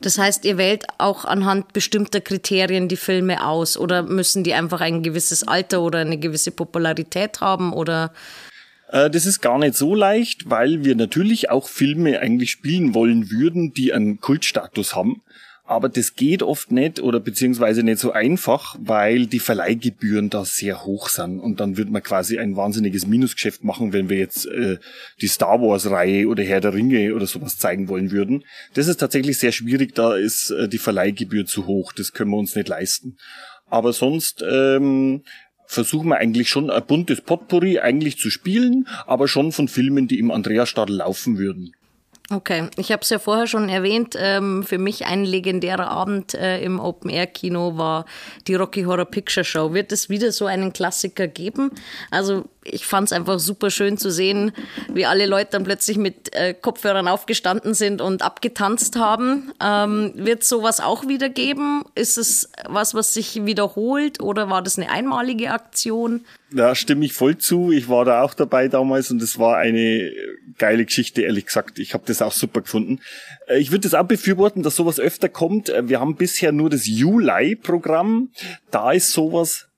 Das 0.00 0.18
heißt, 0.18 0.44
ihr 0.44 0.58
wählt 0.58 0.84
auch 0.98 1.24
anhand 1.24 1.72
bestimmter 1.72 2.20
Kriterien 2.20 2.86
die 2.86 2.96
Filme 2.96 3.46
aus 3.46 3.76
oder 3.76 4.02
müssen 4.02 4.44
die 4.44 4.54
einfach 4.54 4.80
ein 4.80 5.02
gewisses 5.02 5.48
Alter 5.48 5.80
oder 5.80 6.00
eine 6.00 6.18
gewisse 6.18 6.50
Popularität 6.50 7.40
haben 7.40 7.72
oder? 7.72 8.12
Äh, 8.88 9.10
das 9.10 9.26
ist 9.26 9.40
gar 9.40 9.58
nicht 9.58 9.74
so 9.74 9.94
leicht, 9.94 10.48
weil 10.50 10.84
wir 10.84 10.94
natürlich 10.94 11.50
auch 11.50 11.68
Filme 11.68 12.20
eigentlich 12.20 12.50
spielen 12.50 12.94
wollen 12.94 13.30
würden, 13.30 13.72
die 13.72 13.92
einen 13.92 14.20
Kultstatus 14.20 14.94
haben. 14.94 15.22
Aber 15.68 15.88
das 15.88 16.14
geht 16.14 16.44
oft 16.44 16.70
nicht 16.70 17.00
oder 17.00 17.18
beziehungsweise 17.18 17.82
nicht 17.82 17.98
so 17.98 18.12
einfach, 18.12 18.76
weil 18.78 19.26
die 19.26 19.40
Verleihgebühren 19.40 20.30
da 20.30 20.44
sehr 20.44 20.84
hoch 20.84 21.08
sind. 21.08 21.40
Und 21.40 21.58
dann 21.58 21.76
wird 21.76 21.90
man 21.90 22.04
quasi 22.04 22.38
ein 22.38 22.54
wahnsinniges 22.54 23.08
Minusgeschäft 23.08 23.64
machen, 23.64 23.92
wenn 23.92 24.08
wir 24.08 24.16
jetzt 24.16 24.46
äh, 24.46 24.78
die 25.20 25.26
Star 25.26 25.60
Wars-Reihe 25.60 26.28
oder 26.28 26.44
Herr 26.44 26.60
der 26.60 26.72
Ringe 26.72 27.16
oder 27.16 27.26
sowas 27.26 27.58
zeigen 27.58 27.88
wollen 27.88 28.12
würden. 28.12 28.44
Das 28.74 28.86
ist 28.86 28.98
tatsächlich 28.98 29.38
sehr 29.38 29.50
schwierig, 29.50 29.96
da 29.96 30.14
ist 30.14 30.50
äh, 30.50 30.68
die 30.68 30.78
Verleihgebühr 30.78 31.46
zu 31.46 31.66
hoch. 31.66 31.92
Das 31.92 32.12
können 32.12 32.30
wir 32.30 32.38
uns 32.38 32.54
nicht 32.54 32.68
leisten. 32.68 33.16
Aber 33.68 33.92
sonst 33.92 34.44
ähm, 34.48 35.24
versuchen 35.66 36.08
wir 36.08 36.16
eigentlich 36.16 36.48
schon 36.48 36.70
ein 36.70 36.84
buntes 36.86 37.20
Potpourri 37.20 37.78
eigentlich 37.78 38.18
zu 38.18 38.30
spielen, 38.30 38.88
aber 39.06 39.28
schon 39.28 39.52
von 39.52 39.68
Filmen, 39.68 40.08
die 40.08 40.18
im 40.18 40.30
Andreasstadel 40.30 40.96
laufen 40.96 41.38
würden. 41.38 41.74
Okay, 42.28 42.68
ich 42.76 42.90
habe 42.90 43.02
es 43.02 43.10
ja 43.10 43.20
vorher 43.20 43.46
schon 43.46 43.68
erwähnt. 43.68 44.16
Ähm, 44.18 44.64
für 44.64 44.78
mich 44.78 45.06
ein 45.06 45.24
legendärer 45.24 45.88
Abend 45.88 46.34
äh, 46.34 46.60
im 46.60 46.80
Open 46.80 47.08
Air 47.08 47.28
Kino 47.28 47.78
war 47.78 48.04
die 48.48 48.56
Rocky 48.56 48.82
Horror 48.82 49.04
Picture 49.04 49.44
Show. 49.44 49.72
Wird 49.74 49.92
es 49.92 50.08
wieder 50.08 50.32
so 50.32 50.46
einen 50.46 50.72
Klassiker 50.72 51.28
geben? 51.28 51.70
Also 52.10 52.48
ich 52.70 52.86
fand 52.86 53.08
es 53.08 53.12
einfach 53.12 53.38
super 53.38 53.70
schön 53.70 53.96
zu 53.96 54.10
sehen, 54.10 54.52
wie 54.92 55.06
alle 55.06 55.26
Leute 55.26 55.52
dann 55.52 55.64
plötzlich 55.64 55.96
mit 55.96 56.34
äh, 56.34 56.54
Kopfhörern 56.54 57.08
aufgestanden 57.08 57.74
sind 57.74 58.00
und 58.00 58.22
abgetanzt 58.22 58.96
haben. 58.96 59.52
Ähm, 59.62 60.12
wird 60.14 60.44
sowas 60.44 60.80
auch 60.80 61.08
wieder 61.08 61.28
geben? 61.28 61.84
Ist 61.94 62.18
es 62.18 62.50
was, 62.68 62.94
was 62.94 63.14
sich 63.14 63.44
wiederholt 63.46 64.20
oder 64.20 64.50
war 64.50 64.62
das 64.62 64.78
eine 64.78 64.90
einmalige 64.90 65.50
Aktion? 65.50 66.24
Ja, 66.52 66.74
stimme 66.74 67.04
ich 67.04 67.12
voll 67.12 67.38
zu. 67.38 67.72
Ich 67.72 67.88
war 67.88 68.04
da 68.04 68.22
auch 68.22 68.34
dabei 68.34 68.68
damals 68.68 69.10
und 69.10 69.20
es 69.20 69.38
war 69.38 69.56
eine 69.56 70.12
geile 70.58 70.84
Geschichte, 70.84 71.22
ehrlich 71.22 71.46
gesagt. 71.46 71.78
Ich 71.78 71.94
habe 71.94 72.04
das 72.06 72.22
auch 72.22 72.32
super 72.32 72.60
gefunden. 72.60 73.00
Äh, 73.46 73.58
ich 73.58 73.70
würde 73.70 73.82
das 73.82 73.94
auch 73.94 74.06
befürworten, 74.06 74.62
dass 74.62 74.76
sowas 74.76 75.00
öfter 75.00 75.28
kommt. 75.28 75.68
Äh, 75.68 75.88
wir 75.88 76.00
haben 76.00 76.16
bisher 76.16 76.52
nur 76.52 76.70
das 76.70 76.86
Juli-Programm. 76.86 78.30
Da 78.70 78.92
ist 78.92 79.12
sowas 79.12 79.68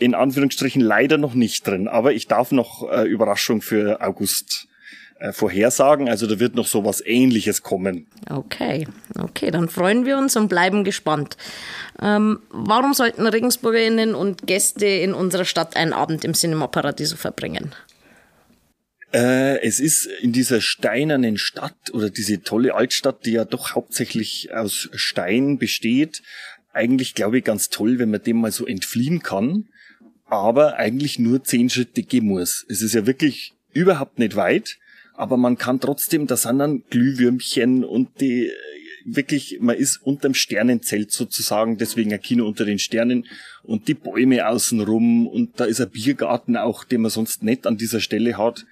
in 0.00 0.14
Anführungsstrichen 0.14 0.80
leider 0.80 1.18
noch 1.18 1.34
nicht 1.34 1.66
drin, 1.66 1.86
aber 1.86 2.12
ich 2.12 2.26
darf 2.26 2.52
noch 2.52 2.90
äh, 2.90 3.06
Überraschung 3.06 3.62
für 3.62 4.00
August 4.00 4.66
äh, 5.20 5.32
vorhersagen. 5.32 6.08
Also 6.08 6.26
da 6.26 6.40
wird 6.40 6.54
noch 6.54 6.66
sowas 6.66 7.02
ähnliches 7.04 7.62
kommen. 7.62 8.06
Okay, 8.28 8.88
okay, 9.18 9.50
dann 9.50 9.68
freuen 9.68 10.06
wir 10.06 10.16
uns 10.16 10.34
und 10.36 10.48
bleiben 10.48 10.82
gespannt. 10.82 11.36
Ähm, 12.00 12.40
warum 12.50 12.94
sollten 12.94 13.26
RegensburgerInnen 13.26 14.14
und 14.14 14.46
Gäste 14.46 14.86
in 14.86 15.12
unserer 15.12 15.44
Stadt 15.44 15.76
einen 15.76 15.92
Abend 15.92 16.24
im 16.24 16.32
Cinema 16.32 16.66
Paradiso 16.68 17.16
verbringen? 17.16 17.74
Äh, 19.12 19.60
es 19.60 19.78
ist 19.78 20.06
in 20.06 20.32
dieser 20.32 20.62
steinernen 20.62 21.36
Stadt 21.36 21.92
oder 21.92 22.08
diese 22.08 22.40
tolle 22.42 22.74
Altstadt, 22.74 23.26
die 23.26 23.32
ja 23.32 23.44
doch 23.44 23.74
hauptsächlich 23.74 24.54
aus 24.54 24.88
Stein 24.94 25.58
besteht, 25.58 26.22
eigentlich, 26.72 27.14
glaube 27.14 27.38
ich, 27.38 27.44
ganz 27.44 27.68
toll, 27.68 27.98
wenn 27.98 28.10
man 28.10 28.22
dem 28.22 28.40
mal 28.40 28.52
so 28.52 28.66
entfliehen 28.66 29.22
kann 29.22 29.68
aber 30.30 30.76
eigentlich 30.76 31.18
nur 31.18 31.44
zehn 31.44 31.68
Schritte 31.68 32.02
gehen 32.02 32.26
muss. 32.26 32.64
Es 32.68 32.82
ist 32.82 32.94
ja 32.94 33.06
wirklich 33.06 33.54
überhaupt 33.72 34.18
nicht 34.18 34.36
weit, 34.36 34.78
aber 35.14 35.36
man 35.36 35.58
kann 35.58 35.80
trotzdem, 35.80 36.26
da 36.26 36.36
sind 36.36 36.58
dann 36.58 36.82
Glühwürmchen 36.88 37.84
und 37.84 38.20
die 38.20 38.50
wirklich, 39.04 39.58
man 39.60 39.76
ist 39.76 39.98
unterm 40.02 40.34
Sternenzelt 40.34 41.10
sozusagen, 41.10 41.78
deswegen 41.78 42.12
ein 42.12 42.20
Kino 42.20 42.46
unter 42.46 42.64
den 42.64 42.78
Sternen 42.78 43.26
und 43.62 43.88
die 43.88 43.94
Bäume 43.94 44.46
außenrum 44.46 45.26
und 45.26 45.58
da 45.58 45.64
ist 45.64 45.80
ein 45.80 45.90
Biergarten 45.90 46.56
auch, 46.56 46.84
den 46.84 47.02
man 47.02 47.10
sonst 47.10 47.42
nicht 47.42 47.66
an 47.66 47.76
dieser 47.76 48.00
Stelle 48.00 48.36
hat. 48.38 48.66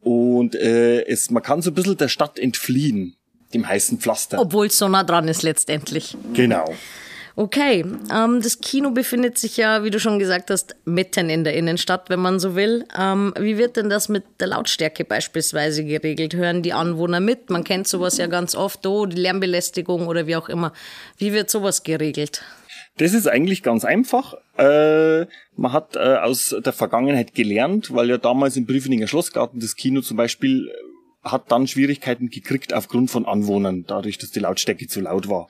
Und 0.00 0.54
äh, 0.54 1.04
es, 1.04 1.30
man 1.30 1.42
kann 1.42 1.62
so 1.62 1.70
ein 1.70 1.74
bisschen 1.74 1.96
der 1.96 2.08
Stadt 2.08 2.38
entfliehen, 2.38 3.14
dem 3.54 3.68
heißen 3.68 3.98
Pflaster. 3.98 4.40
Obwohl 4.40 4.66
es 4.66 4.78
so 4.78 4.88
nah 4.88 5.04
dran 5.04 5.28
ist 5.28 5.42
letztendlich. 5.42 6.16
Genau. 6.34 6.74
Okay, 7.34 7.84
ähm, 8.14 8.42
das 8.42 8.60
Kino 8.60 8.90
befindet 8.90 9.38
sich 9.38 9.56
ja, 9.56 9.84
wie 9.84 9.90
du 9.90 9.98
schon 9.98 10.18
gesagt 10.18 10.50
hast, 10.50 10.76
mitten 10.84 11.30
in 11.30 11.44
der 11.44 11.54
Innenstadt, 11.54 12.10
wenn 12.10 12.20
man 12.20 12.38
so 12.38 12.54
will. 12.56 12.84
Ähm, 12.98 13.32
wie 13.38 13.56
wird 13.56 13.76
denn 13.76 13.88
das 13.88 14.08
mit 14.08 14.24
der 14.38 14.48
Lautstärke 14.48 15.04
beispielsweise 15.04 15.84
geregelt? 15.84 16.34
Hören 16.34 16.62
die 16.62 16.74
Anwohner 16.74 17.20
mit? 17.20 17.48
Man 17.48 17.64
kennt 17.64 17.88
sowas 17.88 18.18
ja 18.18 18.26
ganz 18.26 18.54
oft, 18.54 18.86
oh, 18.86 19.06
die 19.06 19.20
Lärmbelästigung 19.20 20.08
oder 20.08 20.26
wie 20.26 20.36
auch 20.36 20.50
immer. 20.50 20.72
Wie 21.16 21.32
wird 21.32 21.48
sowas 21.48 21.82
geregelt? 21.82 22.42
Das 22.98 23.14
ist 23.14 23.26
eigentlich 23.26 23.62
ganz 23.62 23.86
einfach. 23.86 24.34
Äh, 24.58 25.26
man 25.56 25.72
hat 25.72 25.96
äh, 25.96 26.16
aus 26.16 26.54
der 26.62 26.72
Vergangenheit 26.74 27.34
gelernt, 27.34 27.94
weil 27.94 28.10
ja 28.10 28.18
damals 28.18 28.56
im 28.56 28.66
Briefeninger 28.66 29.06
Schlossgarten 29.06 29.60
das 29.60 29.76
Kino 29.76 30.02
zum 30.02 30.18
Beispiel 30.18 30.68
äh, 30.68 31.28
hat 31.28 31.50
dann 31.50 31.66
Schwierigkeiten 31.66 32.28
gekriegt 32.28 32.74
aufgrund 32.74 33.10
von 33.10 33.24
Anwohnern, 33.24 33.84
dadurch, 33.86 34.18
dass 34.18 34.30
die 34.30 34.40
Lautstärke 34.40 34.88
zu 34.88 35.00
laut 35.00 35.28
war. 35.28 35.48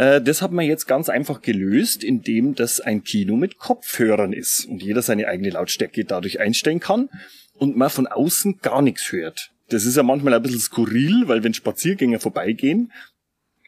Äh, 0.00 0.22
das 0.22 0.40
hat 0.40 0.50
man 0.50 0.64
jetzt 0.64 0.86
ganz 0.86 1.10
einfach 1.10 1.42
gelöst, 1.42 2.02
indem 2.02 2.54
das 2.54 2.80
ein 2.80 3.04
Kino 3.04 3.36
mit 3.36 3.58
Kopfhörern 3.58 4.32
ist 4.32 4.64
und 4.64 4.82
jeder 4.82 5.02
seine 5.02 5.28
eigene 5.28 5.50
Lautstärke 5.50 6.06
dadurch 6.06 6.40
einstellen 6.40 6.80
kann 6.80 7.10
und 7.52 7.76
man 7.76 7.90
von 7.90 8.06
außen 8.06 8.60
gar 8.62 8.80
nichts 8.80 9.12
hört. 9.12 9.50
Das 9.68 9.84
ist 9.84 9.98
ja 9.98 10.02
manchmal 10.02 10.32
ein 10.32 10.42
bisschen 10.42 10.58
skurril, 10.58 11.28
weil 11.28 11.44
wenn 11.44 11.52
Spaziergänger 11.52 12.18
vorbeigehen, 12.18 12.92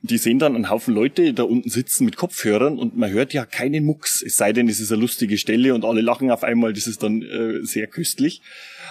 die 0.01 0.17
sehen 0.17 0.39
dann 0.39 0.57
einen 0.57 0.71
Haufen 0.71 0.95
Leute 0.95 1.35
da 1.35 1.43
unten 1.43 1.69
sitzen 1.69 2.07
mit 2.07 2.17
Kopfhörern 2.17 2.79
und 2.79 2.97
man 2.97 3.11
hört 3.11 3.35
ja 3.35 3.45
keinen 3.45 3.85
Mucks. 3.85 4.23
Es 4.23 4.37
sei 4.37 4.55
denn, 4.55 4.69
es 4.69 4.81
ist 4.81 4.91
eine 4.91 5.03
lustige 5.03 5.37
Stelle 5.37 5.75
und 5.75 5.85
alle 5.85 6.01
lachen 6.01 6.31
auf 6.31 6.45
einmal, 6.45 6.73
das 6.73 6.87
ist 6.87 7.03
dann 7.03 7.21
äh, 7.21 7.63
sehr 7.63 7.89
köstlich. 7.89 8.41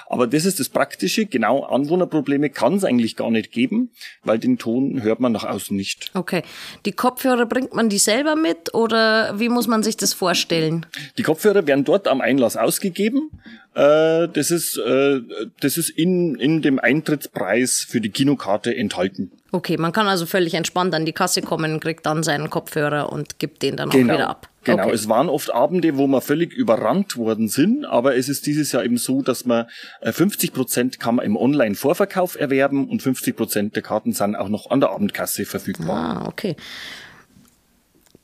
Aber 0.07 0.27
das 0.27 0.45
ist 0.45 0.59
das 0.59 0.69
Praktische, 0.69 1.25
genau 1.25 1.63
Anwohnerprobleme 1.63 2.49
kann 2.49 2.75
es 2.75 2.83
eigentlich 2.83 3.15
gar 3.15 3.31
nicht 3.31 3.51
geben, 3.51 3.91
weil 4.23 4.39
den 4.39 4.57
Ton 4.57 5.01
hört 5.03 5.19
man 5.19 5.31
nach 5.31 5.43
außen 5.43 5.75
nicht. 5.75 6.11
Okay. 6.13 6.43
Die 6.85 6.91
Kopfhörer 6.91 7.45
bringt 7.45 7.73
man 7.73 7.89
die 7.89 7.97
selber 7.97 8.35
mit 8.35 8.73
oder 8.73 9.39
wie 9.39 9.49
muss 9.49 9.67
man 9.67 9.83
sich 9.83 9.97
das 9.97 10.13
vorstellen? 10.13 10.85
Die 11.17 11.23
Kopfhörer 11.23 11.67
werden 11.67 11.83
dort 11.83 12.07
am 12.07 12.21
Einlass 12.21 12.57
ausgegeben. 12.57 13.29
Äh, 13.73 14.27
das 14.27 14.51
ist, 14.51 14.77
äh, 14.77 15.21
das 15.59 15.77
ist 15.77 15.89
in, 15.89 16.35
in 16.35 16.61
dem 16.61 16.79
Eintrittspreis 16.79 17.85
für 17.87 18.01
die 18.01 18.09
Kinokarte 18.09 18.75
enthalten. 18.75 19.31
Okay, 19.53 19.77
man 19.77 19.91
kann 19.91 20.07
also 20.07 20.25
völlig 20.25 20.53
entspannt 20.53 20.93
an 20.95 21.05
die 21.05 21.13
Kasse 21.13 21.41
kommen, 21.41 21.79
kriegt 21.79 22.05
dann 22.05 22.23
seinen 22.23 22.49
Kopfhörer 22.49 23.11
und 23.11 23.39
gibt 23.39 23.63
den 23.63 23.75
dann 23.75 23.89
genau, 23.89 24.13
auch 24.13 24.17
wieder 24.17 24.29
ab. 24.29 24.49
Genau, 24.63 24.83
okay. 24.83 24.93
es 24.93 25.09
waren 25.09 25.27
oft 25.29 25.53
Abende, 25.53 25.97
wo 25.97 26.07
wir 26.07 26.21
völlig 26.21 26.53
überrannt 26.53 27.17
worden 27.17 27.47
sind, 27.47 27.85
aber 27.85 28.15
es 28.15 28.29
ist 28.29 28.45
dieses 28.45 28.71
Jahr 28.71 28.83
eben 28.83 28.97
so, 28.97 29.21
dass 29.21 29.45
man 29.45 29.65
50 30.03 30.53
Prozent 30.53 30.99
kann 30.99 31.15
man 31.15 31.25
im 31.25 31.35
Online-Vorverkauf 31.35 32.39
erwerben 32.39 32.87
und 32.87 33.01
50 33.01 33.35
Prozent 33.35 33.75
der 33.75 33.83
Karten 33.83 34.13
sind 34.13 34.35
auch 34.35 34.49
noch 34.49 34.69
an 34.69 34.79
der 34.79 34.91
Abendkasse 34.91 35.45
verfügbar. 35.45 36.23
Ah, 36.23 36.27
okay. 36.27 36.55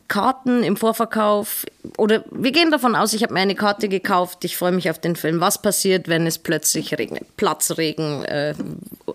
Karten 0.08 0.64
im 0.64 0.78
Vorverkauf 0.78 1.66
oder 1.98 2.24
wir 2.32 2.52
gehen 2.52 2.72
davon 2.72 2.96
aus, 2.96 3.14
ich 3.14 3.24
habe 3.24 3.34
mir 3.34 3.42
eine 3.42 3.56
Karte 3.56 3.90
gekauft, 3.90 4.44
ich 4.46 4.58
freue 4.58 4.72
mich 4.72 4.90
auf 4.90 5.00
den 5.00 5.16
Film. 5.16 5.40
Was 5.40 5.62
passiert, 5.62 6.08
wenn 6.08 6.26
es 6.28 6.38
plötzlich 6.38 6.98
regnet? 6.98 7.38
Platzregen 7.38 8.24
äh, 8.26 8.54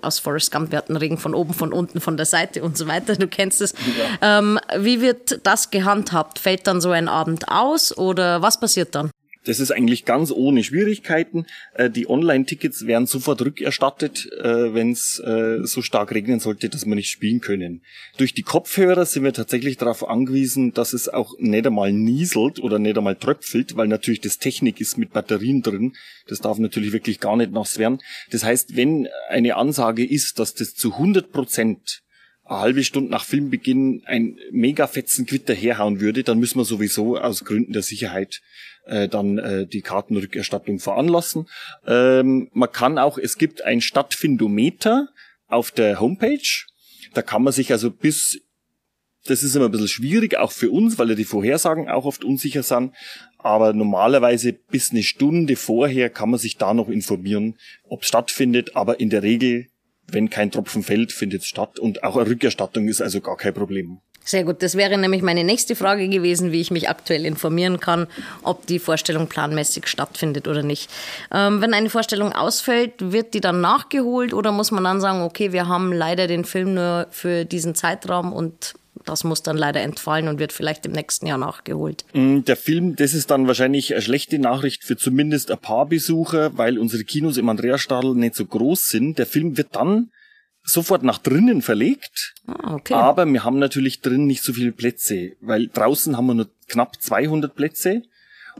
aus 0.02 0.18
Forrest 0.18 0.52
Gump, 0.52 0.70
wir 0.70 0.78
hatten 0.78 0.96
Regen 0.96 1.18
von 1.18 1.34
oben, 1.34 1.54
von 1.54 1.72
unten, 1.72 2.00
von 2.00 2.16
der 2.16 2.26
Seite 2.26 2.62
und 2.62 2.76
so 2.76 2.86
weiter, 2.86 3.16
du 3.16 3.26
kennst 3.26 3.60
es. 3.60 3.74
Ja. 4.20 4.38
Ähm, 4.38 4.58
wie 4.78 5.00
wird 5.00 5.40
das 5.44 5.70
gehandhabt? 5.70 6.38
Fällt 6.38 6.66
dann 6.66 6.80
so 6.80 6.90
ein 6.90 7.08
Abend 7.08 7.48
aus 7.48 7.96
oder 7.96 8.42
was 8.42 8.60
passiert 8.60 8.94
dann? 8.94 9.10
Das 9.44 9.58
ist 9.58 9.72
eigentlich 9.72 10.04
ganz 10.04 10.30
ohne 10.30 10.62
Schwierigkeiten. 10.62 11.46
Äh, 11.74 11.90
die 11.90 12.08
Online-Tickets 12.08 12.86
werden 12.86 13.06
sofort 13.06 13.42
rückerstattet, 13.42 14.30
äh, 14.40 14.72
wenn 14.72 14.92
es 14.92 15.18
äh, 15.18 15.64
so 15.64 15.82
stark 15.82 16.12
regnen 16.12 16.38
sollte, 16.38 16.68
dass 16.68 16.86
wir 16.86 16.94
nicht 16.94 17.10
spielen 17.10 17.40
können. 17.40 17.82
Durch 18.18 18.34
die 18.34 18.42
Kopfhörer 18.42 19.04
sind 19.04 19.24
wir 19.24 19.32
tatsächlich 19.32 19.78
darauf 19.78 20.08
angewiesen, 20.08 20.72
dass 20.72 20.92
es 20.92 21.08
auch 21.08 21.34
nicht 21.38 21.66
einmal 21.66 21.92
nieselt 21.92 22.60
oder 22.60 22.78
nicht 22.78 22.96
einmal 22.96 23.16
tröpfelt, 23.16 23.76
weil 23.76 23.88
natürlich 23.88 24.20
das 24.20 24.38
Technik 24.38 24.80
ist 24.80 24.96
mit 24.96 25.12
Batterien 25.12 25.62
drin. 25.62 25.94
Das 26.28 26.40
darf 26.40 26.58
natürlich 26.58 26.92
wirklich 26.92 27.18
gar 27.18 27.36
nicht 27.36 27.52
nass 27.52 27.78
werden. 27.78 27.98
Das 28.30 28.44
heißt, 28.44 28.76
wenn 28.76 29.08
eine 29.28 29.56
Ansage 29.56 30.04
ist, 30.04 30.38
dass 30.38 30.54
das 30.54 30.74
zu 30.74 30.92
100 30.92 31.32
Prozent 31.32 32.02
eine 32.44 32.60
halbe 32.60 32.84
Stunde 32.84 33.10
nach 33.10 33.24
Filmbeginn 33.24 34.02
ein 34.04 34.38
mega 34.50 34.86
fetzen 34.86 35.26
Quitter 35.26 35.54
herhauen 35.54 36.00
würde, 36.00 36.24
dann 36.24 36.38
müssen 36.38 36.58
wir 36.58 36.64
sowieso 36.64 37.18
aus 37.18 37.44
Gründen 37.44 37.72
der 37.72 37.82
Sicherheit 37.82 38.40
äh, 38.86 39.08
dann 39.08 39.38
äh, 39.38 39.66
die 39.66 39.82
Kartenrückerstattung 39.82 40.78
veranlassen. 40.78 41.48
Ähm, 41.86 42.48
man 42.52 42.72
kann 42.72 42.98
auch, 42.98 43.18
es 43.18 43.38
gibt 43.38 43.62
ein 43.62 43.80
Stadtfindometer 43.80 45.08
auf 45.46 45.70
der 45.70 46.00
Homepage. 46.00 46.66
Da 47.14 47.22
kann 47.22 47.42
man 47.42 47.52
sich 47.52 47.72
also 47.72 47.90
bis 47.90 48.40
das 49.24 49.44
ist 49.44 49.54
immer 49.54 49.66
ein 49.66 49.70
bisschen 49.70 49.88
schwierig, 49.88 50.36
auch 50.36 50.50
für 50.50 50.70
uns, 50.70 50.98
weil 50.98 51.10
ja 51.10 51.14
die 51.14 51.24
Vorhersagen 51.24 51.88
auch 51.88 52.06
oft 52.06 52.24
unsicher 52.24 52.64
sind. 52.64 52.92
Aber 53.38 53.72
normalerweise 53.72 54.52
bis 54.52 54.90
eine 54.90 55.04
Stunde 55.04 55.56
vorher 55.56 56.10
kann 56.10 56.30
man 56.30 56.40
sich 56.40 56.56
da 56.56 56.74
noch 56.74 56.88
informieren, 56.88 57.56
ob 57.84 58.02
es 58.02 58.08
stattfindet. 58.08 58.74
Aber 58.74 58.98
in 58.98 59.10
der 59.10 59.22
Regel, 59.22 59.68
wenn 60.12 60.30
kein 60.30 60.50
Tropfen 60.50 60.82
fällt, 60.82 61.12
findet 61.12 61.42
es 61.42 61.48
statt. 61.48 61.78
Und 61.78 62.04
auch 62.04 62.16
eine 62.16 62.28
Rückerstattung 62.28 62.88
ist 62.88 63.00
also 63.00 63.20
gar 63.20 63.36
kein 63.36 63.54
Problem. 63.54 63.98
Sehr 64.24 64.44
gut. 64.44 64.62
Das 64.62 64.76
wäre 64.76 64.96
nämlich 64.98 65.22
meine 65.22 65.42
nächste 65.42 65.74
Frage 65.74 66.08
gewesen, 66.08 66.52
wie 66.52 66.60
ich 66.60 66.70
mich 66.70 66.88
aktuell 66.88 67.26
informieren 67.26 67.80
kann, 67.80 68.06
ob 68.42 68.66
die 68.66 68.78
Vorstellung 68.78 69.26
planmäßig 69.26 69.88
stattfindet 69.88 70.46
oder 70.46 70.62
nicht. 70.62 70.90
Ähm, 71.32 71.60
wenn 71.60 71.74
eine 71.74 71.90
Vorstellung 71.90 72.32
ausfällt, 72.32 72.92
wird 72.98 73.34
die 73.34 73.40
dann 73.40 73.60
nachgeholt 73.60 74.32
oder 74.32 74.52
muss 74.52 74.70
man 74.70 74.84
dann 74.84 75.00
sagen, 75.00 75.22
okay, 75.22 75.52
wir 75.52 75.66
haben 75.66 75.92
leider 75.92 76.28
den 76.28 76.44
Film 76.44 76.74
nur 76.74 77.08
für 77.10 77.44
diesen 77.44 77.74
Zeitraum 77.74 78.32
und 78.32 78.74
das 79.04 79.24
muss 79.24 79.42
dann 79.42 79.56
leider 79.56 79.80
entfallen 79.80 80.28
und 80.28 80.38
wird 80.38 80.52
vielleicht 80.52 80.86
im 80.86 80.92
nächsten 80.92 81.26
Jahr 81.26 81.38
nachgeholt. 81.38 82.04
Mm, 82.12 82.40
der 82.40 82.56
Film, 82.56 82.96
das 82.96 83.14
ist 83.14 83.30
dann 83.30 83.46
wahrscheinlich 83.46 83.92
eine 83.92 84.02
schlechte 84.02 84.38
Nachricht 84.38 84.84
für 84.84 84.96
zumindest 84.96 85.50
ein 85.50 85.58
paar 85.58 85.86
Besucher, 85.86 86.56
weil 86.56 86.78
unsere 86.78 87.04
Kinos 87.04 87.36
im 87.36 87.48
Andreasstadl 87.48 88.14
nicht 88.14 88.34
so 88.34 88.44
groß 88.44 88.86
sind. 88.86 89.18
Der 89.18 89.26
Film 89.26 89.56
wird 89.56 89.74
dann 89.76 90.10
sofort 90.64 91.02
nach 91.02 91.18
drinnen 91.18 91.62
verlegt. 91.62 92.34
Ah, 92.46 92.74
okay. 92.74 92.94
Aber 92.94 93.26
wir 93.26 93.44
haben 93.44 93.58
natürlich 93.58 94.00
drin 94.00 94.26
nicht 94.26 94.42
so 94.42 94.52
viele 94.52 94.72
Plätze, 94.72 95.32
weil 95.40 95.68
draußen 95.68 96.16
haben 96.16 96.26
wir 96.26 96.34
nur 96.34 96.50
knapp 96.68 97.00
200 97.00 97.54
Plätze. 97.54 98.02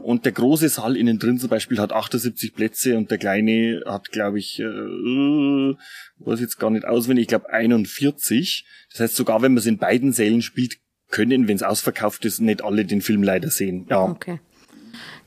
Und 0.01 0.25
der 0.25 0.31
große 0.31 0.69
Saal 0.69 0.97
innen 0.97 1.19
drin 1.19 1.37
zum 1.37 1.49
Beispiel 1.49 1.79
hat 1.79 1.93
78 1.93 2.53
Plätze 2.55 2.97
und 2.97 3.11
der 3.11 3.17
kleine 3.17 3.83
hat, 3.85 4.11
glaube 4.11 4.39
ich, 4.39 4.59
äh, 4.59 4.63
weiß 4.63 6.39
jetzt 6.39 6.57
gar 6.57 6.71
nicht 6.71 6.85
auswendig, 6.85 7.23
ich 7.23 7.27
glaube 7.29 7.51
41. 7.51 8.65
Das 8.91 8.99
heißt, 9.01 9.15
sogar 9.15 9.41
wenn 9.41 9.53
man 9.53 9.59
es 9.59 9.65
in 9.65 9.77
beiden 9.77 10.11
Sälen 10.11 10.41
spielt, 10.41 10.77
können, 11.09 11.47
wenn 11.47 11.55
es 11.55 11.63
ausverkauft 11.63 12.25
ist, 12.25 12.41
nicht 12.41 12.63
alle 12.63 12.85
den 12.85 13.01
Film 13.01 13.21
leider 13.21 13.49
sehen. 13.49 13.85
Ja. 13.89 14.01
Okay. 14.01 14.39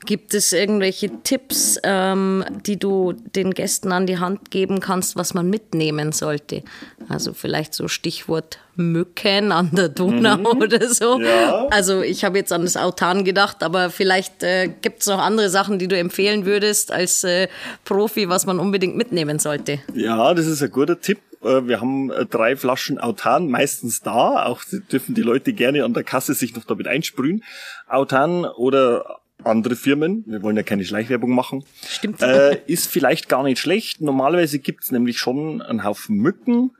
Gibt 0.05 0.33
es 0.33 0.53
irgendwelche 0.53 1.09
Tipps, 1.23 1.79
ähm, 1.83 2.45
die 2.65 2.77
du 2.77 3.13
den 3.13 3.51
Gästen 3.51 3.91
an 3.91 4.05
die 4.05 4.19
Hand 4.19 4.51
geben 4.51 4.79
kannst, 4.79 5.15
was 5.15 5.33
man 5.33 5.49
mitnehmen 5.49 6.11
sollte? 6.11 6.63
Also 7.09 7.33
vielleicht 7.33 7.73
so 7.73 7.87
Stichwort 7.87 8.59
Mücken 8.75 9.51
an 9.51 9.71
der 9.73 9.89
Donau 9.89 10.37
mhm. 10.37 10.45
oder 10.45 10.87
so. 10.87 11.19
Ja. 11.19 11.67
Also 11.71 12.01
ich 12.01 12.23
habe 12.23 12.37
jetzt 12.37 12.53
an 12.53 12.61
das 12.61 12.77
Autan 12.77 13.25
gedacht, 13.25 13.63
aber 13.63 13.89
vielleicht 13.89 14.43
äh, 14.43 14.67
gibt 14.67 15.01
es 15.01 15.07
noch 15.07 15.19
andere 15.19 15.49
Sachen, 15.49 15.79
die 15.79 15.87
du 15.87 15.97
empfehlen 15.97 16.45
würdest 16.45 16.91
als 16.91 17.23
äh, 17.23 17.47
Profi, 17.83 18.29
was 18.29 18.45
man 18.45 18.59
unbedingt 18.59 18.95
mitnehmen 18.95 19.39
sollte. 19.39 19.79
Ja, 19.93 20.33
das 20.33 20.45
ist 20.45 20.61
ein 20.61 20.71
guter 20.71 21.01
Tipp. 21.01 21.19
Äh, 21.41 21.67
wir 21.67 21.81
haben 21.81 22.11
äh, 22.11 22.25
drei 22.25 22.55
Flaschen 22.55 22.99
Autan 22.99 23.49
meistens 23.49 24.01
da. 24.01 24.45
Auch 24.45 24.61
dürfen 24.91 25.15
die 25.15 25.21
Leute 25.21 25.53
gerne 25.53 25.83
an 25.83 25.93
der 25.93 26.03
Kasse 26.03 26.33
sich 26.33 26.55
noch 26.55 26.65
damit 26.65 26.87
einsprühen. 26.87 27.43
Autan 27.87 28.45
oder 28.45 29.19
andere 29.43 29.75
Firmen, 29.75 30.23
wir 30.27 30.41
wollen 30.41 30.57
ja 30.57 30.63
keine 30.63 30.83
Schleichwerbung 30.83 31.31
machen, 31.31 31.63
Stimmt. 31.87 32.21
Äh, 32.21 32.59
ist 32.67 32.87
vielleicht 32.87 33.29
gar 33.29 33.43
nicht 33.43 33.59
schlecht. 33.59 34.01
Normalerweise 34.01 34.59
gibt's 34.59 34.91
nämlich 34.91 35.19
schon 35.19 35.61
einen 35.61 35.83
Haufen 35.83 36.17
Mücken. 36.17 36.71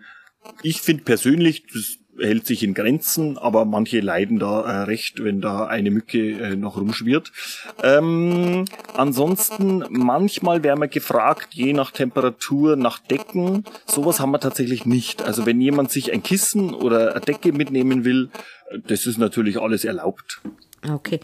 Ich 0.63 0.81
finde 0.81 1.03
persönlich, 1.03 1.65
das 1.73 1.99
hält 2.19 2.47
sich 2.47 2.63
in 2.63 2.73
Grenzen, 2.73 3.37
aber 3.37 3.65
manche 3.65 3.99
leiden 3.99 4.39
da 4.39 4.61
äh, 4.61 4.83
recht, 4.83 5.23
wenn 5.23 5.41
da 5.41 5.67
eine 5.67 5.91
Mücke 5.91 6.31
äh, 6.31 6.55
noch 6.55 6.77
rumschwirrt. 6.77 7.31
Ähm, 7.83 8.65
ansonsten, 8.93 9.83
manchmal 9.89 10.63
wäre 10.63 10.77
man 10.77 10.89
gefragt, 10.89 11.53
je 11.53 11.73
nach 11.73 11.91
Temperatur, 11.91 12.75
nach 12.75 12.99
Decken. 12.99 13.65
Sowas 13.85 14.19
haben 14.19 14.31
wir 14.31 14.39
tatsächlich 14.39 14.85
nicht. 14.85 15.21
Also 15.21 15.45
wenn 15.45 15.61
jemand 15.61 15.91
sich 15.91 16.11
ein 16.11 16.23
Kissen 16.23 16.73
oder 16.73 17.11
eine 17.11 17.21
Decke 17.21 17.51
mitnehmen 17.51 18.03
will, 18.03 18.29
äh, 18.69 18.79
das 18.87 19.05
ist 19.05 19.17
natürlich 19.17 19.59
alles 19.59 19.85
erlaubt. 19.85 20.41
Okay. 20.93 21.19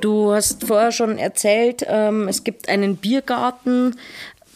Du 0.00 0.32
hast 0.32 0.64
vorher 0.64 0.92
schon 0.92 1.18
erzählt, 1.18 1.84
ähm, 1.86 2.28
es 2.28 2.44
gibt 2.44 2.68
einen 2.68 2.96
Biergarten. 2.96 3.96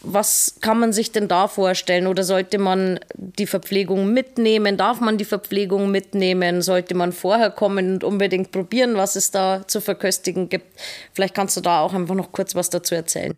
Was 0.05 0.55
kann 0.59 0.79
man 0.79 0.91
sich 0.91 1.13
denn 1.13 1.29
da 1.29 1.47
vorstellen? 1.47 2.07
Oder 2.07 2.23
sollte 2.23 2.57
man 2.57 2.99
die 3.15 3.47
Verpflegung 3.47 4.11
mitnehmen? 4.11 4.75
Darf 4.75 4.99
man 4.99 5.17
die 5.17 5.23
Verpflegung 5.23 5.91
mitnehmen? 5.91 6.61
Sollte 6.61 6.93
man 6.93 7.13
vorher 7.13 7.49
kommen 7.49 7.93
und 7.93 8.03
unbedingt 8.03 8.51
probieren, 8.51 8.95
was 8.95 9.15
es 9.15 9.31
da 9.31 9.65
zu 9.65 9.79
verköstigen 9.79 10.49
gibt? 10.49 10.77
Vielleicht 11.13 11.33
kannst 11.33 11.55
du 11.55 11.61
da 11.61 11.79
auch 11.79 11.93
einfach 11.93 12.15
noch 12.15 12.33
kurz 12.33 12.53
was 12.53 12.69
dazu 12.69 12.95
erzählen. 12.95 13.35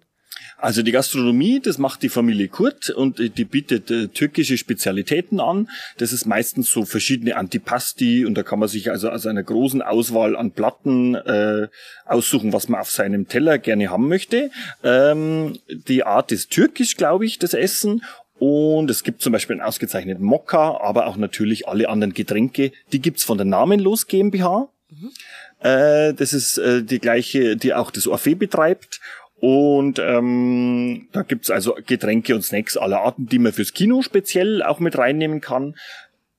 Also 0.57 0.81
die 0.81 0.91
Gastronomie, 0.91 1.59
das 1.59 1.77
macht 1.77 2.01
die 2.01 2.09
Familie 2.09 2.47
Kurt 2.47 2.89
und 2.89 3.19
die 3.19 3.45
bietet 3.45 3.91
äh, 3.91 4.07
türkische 4.07 4.57
Spezialitäten 4.57 5.39
an. 5.39 5.69
Das 5.97 6.13
ist 6.13 6.25
meistens 6.25 6.69
so 6.71 6.85
verschiedene 6.85 7.35
Antipasti 7.35 8.25
und 8.25 8.35
da 8.35 8.43
kann 8.43 8.59
man 8.59 8.69
sich 8.69 8.89
also 8.89 9.09
aus 9.09 9.25
einer 9.27 9.43
großen 9.43 9.81
Auswahl 9.81 10.35
an 10.35 10.51
Platten 10.51 11.15
äh, 11.15 11.67
aussuchen, 12.05 12.53
was 12.53 12.69
man 12.69 12.79
auf 12.79 12.89
seinem 12.89 13.27
Teller 13.27 13.57
gerne 13.57 13.89
haben 13.89 14.07
möchte. 14.07 14.49
Ähm, 14.83 15.59
die 15.67 16.03
Art 16.03 16.31
ist 16.31 16.51
türkisch, 16.51 16.95
glaube 16.95 17.25
ich, 17.25 17.37
das 17.37 17.53
Essen 17.53 18.01
und 18.37 18.89
es 18.89 19.03
gibt 19.03 19.21
zum 19.21 19.33
Beispiel 19.33 19.55
einen 19.55 19.67
ausgezeichneten 19.67 20.23
Mokka, 20.23 20.79
aber 20.81 21.07
auch 21.07 21.17
natürlich 21.17 21.67
alle 21.67 21.89
anderen 21.89 22.13
Getränke. 22.13 22.71
Die 22.91 22.99
gibt's 22.99 23.23
von 23.23 23.37
der 23.37 23.45
Namenlos 23.45 24.07
GmbH. 24.07 24.69
Mhm. 24.89 25.11
Äh, 25.59 26.13
das 26.13 26.33
ist 26.33 26.57
äh, 26.57 26.83
die 26.83 26.99
gleiche, 26.99 27.55
die 27.55 27.73
auch 27.73 27.91
das 27.91 28.07
Orphee 28.07 28.35
betreibt. 28.35 28.99
Und 29.37 29.99
ähm, 29.99 31.07
da 31.11 31.23
gibt's 31.23 31.51
also 31.51 31.75
Getränke 31.85 32.35
und 32.35 32.43
Snacks 32.43 32.77
aller 32.77 33.01
Arten, 33.01 33.27
die 33.27 33.39
man 33.39 33.51
fürs 33.51 33.73
Kino 33.73 34.01
speziell 34.01 34.63
auch 34.63 34.79
mit 34.79 34.97
reinnehmen 34.97 35.41
kann. 35.41 35.75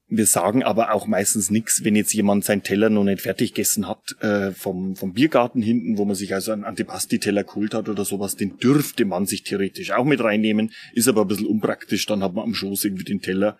Wir 0.09 0.27
sagen 0.27 0.63
aber 0.63 0.93
auch 0.93 1.09
meistens 1.09 1.51
nichts, 1.51 1.83
wenn 1.83 1.97
jetzt 1.97 2.15
jemand 2.15 2.45
seinen 2.45 2.63
Teller 2.63 2.91
noch 2.91 3.03
nicht 3.03 3.23
fertig 3.23 3.55
gegessen 3.55 3.89
hat, 3.89 4.15
äh, 4.21 4.53
vom, 4.53 4.95
vom 4.95 5.15
Biergarten 5.15 5.63
hinten, 5.63 5.99
wo 5.99 6.05
man 6.05 6.15
sich 6.15 6.33
also 6.33 6.53
einen 6.53 6.65
Antipasti-Teller 6.65 7.43
geholt 7.43 7.75
hat 7.75 7.89
oder 7.89 8.05
sowas, 8.05 8.37
den 8.37 8.57
dürfte 8.59 9.05
man 9.05 9.27
sich 9.27 9.43
theoretisch 9.43 9.91
auch 9.91 10.05
mit 10.05 10.23
reinnehmen, 10.23 10.71
ist 10.95 11.09
aber 11.09 11.23
ein 11.23 11.29
bisschen 11.29 11.49
unpraktisch, 11.49 12.07
dann 12.07 12.23
hat 12.23 12.35
man 12.35 12.45
am 12.45 12.55
Schoß 12.55 12.85
irgendwie 12.85 13.05
den 13.05 13.21
Teller. 13.21 13.59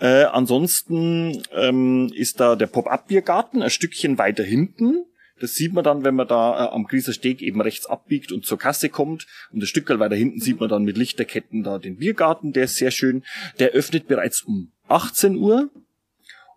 Äh, 0.00 0.24
ansonsten 0.24 1.42
ähm, 1.52 2.10
ist 2.14 2.40
da 2.40 2.56
der 2.56 2.66
Pop-Up-Biergarten 2.66 3.62
ein 3.62 3.70
Stückchen 3.70 4.16
weiter 4.16 4.42
hinten. 4.42 5.04
Das 5.40 5.54
sieht 5.54 5.72
man 5.72 5.84
dann, 5.84 6.04
wenn 6.04 6.14
man 6.14 6.28
da 6.28 6.66
äh, 6.66 6.68
am 6.70 6.84
Grieser 6.84 7.12
Steg 7.12 7.42
eben 7.42 7.60
rechts 7.60 7.86
abbiegt 7.86 8.32
und 8.32 8.46
zur 8.46 8.58
Kasse 8.58 8.88
kommt. 8.88 9.26
Und 9.52 9.60
das 9.60 9.68
Stück 9.68 9.88
weiter 9.98 10.14
hinten 10.14 10.40
sieht 10.40 10.60
man 10.60 10.68
dann 10.68 10.84
mit 10.84 10.96
Lichterketten 10.96 11.62
da 11.62 11.78
den 11.78 11.96
Biergarten, 11.96 12.52
der 12.52 12.64
ist 12.64 12.76
sehr 12.76 12.90
schön. 12.90 13.24
Der 13.58 13.70
öffnet 13.70 14.06
bereits 14.06 14.42
um 14.42 14.70
18 14.88 15.36
Uhr. 15.36 15.70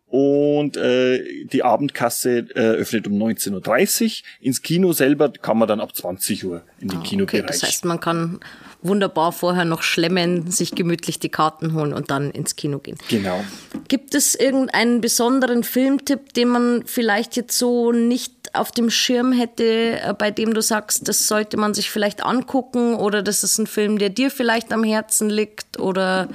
Und 0.10 0.77
äh, 0.77 1.46
die 1.48 1.63
Abendkasse 1.63 2.48
äh, 2.55 2.60
öffnet 2.60 3.07
um 3.07 3.13
19.30 3.22 4.05
Uhr. 4.05 4.12
Ins 4.39 4.62
Kino 4.62 4.93
selber 4.93 5.29
kann 5.29 5.57
man 5.57 5.67
dann 5.67 5.81
ab 5.81 5.93
20 5.93 6.46
Uhr 6.46 6.63
in 6.79 6.88
den 6.88 7.00
ah, 7.00 7.03
Kinobereich. 7.03 7.41
Okay, 7.41 7.48
das 7.48 7.63
heißt, 7.63 7.84
man 7.84 8.00
kann 8.00 8.39
wunderbar 8.81 9.34
vorher 9.34 9.65
noch 9.65 9.84
schlemmen, 9.84 10.50
sich 10.50 10.72
gemütlich 10.72 11.19
die 11.19 11.27
Karten 11.29 11.74
holen 11.74 11.93
und 11.93 12.10
dann 12.10 12.31
ins 12.31 12.55
Kino 12.55 12.79
gehen. 12.79 12.98
Genau. 13.10 13.43
Gibt 13.89 14.15
es 14.15 14.36
irgendeinen 14.36 15.01
besonderen 15.01 15.63
Filmtipp, 15.63 16.34
den 16.34 16.48
man 16.48 16.84
vielleicht 16.86 17.36
jetzt 17.36 17.57
so 17.57 17.91
nicht 17.91 18.37
auf 18.54 18.72
dem 18.72 18.89
Schirm 18.89 19.32
hätte, 19.32 20.00
äh, 20.01 20.13
bei 20.18 20.32
dem 20.32 20.54
du 20.54 20.62
sagst, 20.62 21.08
das 21.08 21.27
sollte 21.27 21.58
man 21.58 21.74
sich 21.74 21.89
vielleicht 21.89 22.24
angucken 22.24 22.96
oder 22.96 23.22
das 23.22 23.44
ist 23.44 23.58
ein 23.58 23.68
Film, 23.68 23.98
der 23.98 24.10
dir 24.10 24.32
vielleicht 24.32 24.72
am 24.72 24.84
Herzen 24.84 25.30
liegt 25.30 25.80
oder 25.80 26.27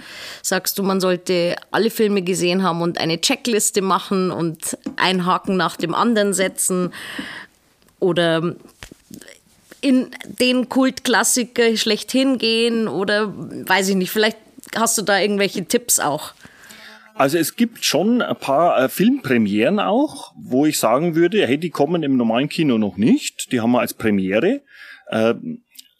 sagst 0.43 0.79
du, 0.79 0.83
man 0.83 1.01
sollte 1.01 1.57
alle 1.71 1.91
Filme 1.91 2.23
gesehen 2.23 2.63
haben 2.63 2.83
und 2.83 2.99
eine 2.99 3.21
Checkliste 3.21 3.83
machen 3.83 4.31
und 4.31 4.79
einen 4.97 5.27
Haken 5.27 5.57
nach 5.57 5.77
dem 5.77 5.95
anderen 5.95 6.35
setzen 6.35 6.93
oder 8.01 8.55
in 9.81 10.11
den 10.25 10.69
Kultklassiker 10.69 11.77
schlechthin 11.77 12.39
gehen 12.39 12.89
oder 12.89 13.33
weiß 13.37 13.89
ich 13.89 13.97
nicht, 13.97 14.11
vielleicht 14.11 14.39
hast 14.77 14.97
du 14.97 15.03
da 15.03 15.19
irgendwelche 15.19 15.65
Tipps 15.65 15.99
auch. 15.99 16.33
Also 17.15 17.39
es 17.39 17.57
gibt 17.57 17.85
schon 17.85 18.23
ein 18.23 18.37
paar 18.37 18.85
äh, 18.85 18.89
Filmpremieren 18.89 19.79
auch, 19.79 20.33
wo 20.37 20.67
ich 20.67 20.79
sagen 20.79 21.15
würde, 21.15 21.47
hey, 21.47 21.59
die 21.59 21.71
kommen 21.71 22.03
im 22.03 22.17
normalen 22.17 22.49
Kino 22.49 22.79
noch 22.79 22.97
nicht, 22.97 23.53
die 23.53 23.61
haben 23.61 23.73
wir 23.73 23.81
als 23.81 23.95
Premiere. 23.95 24.63
Äh, 25.09 25.35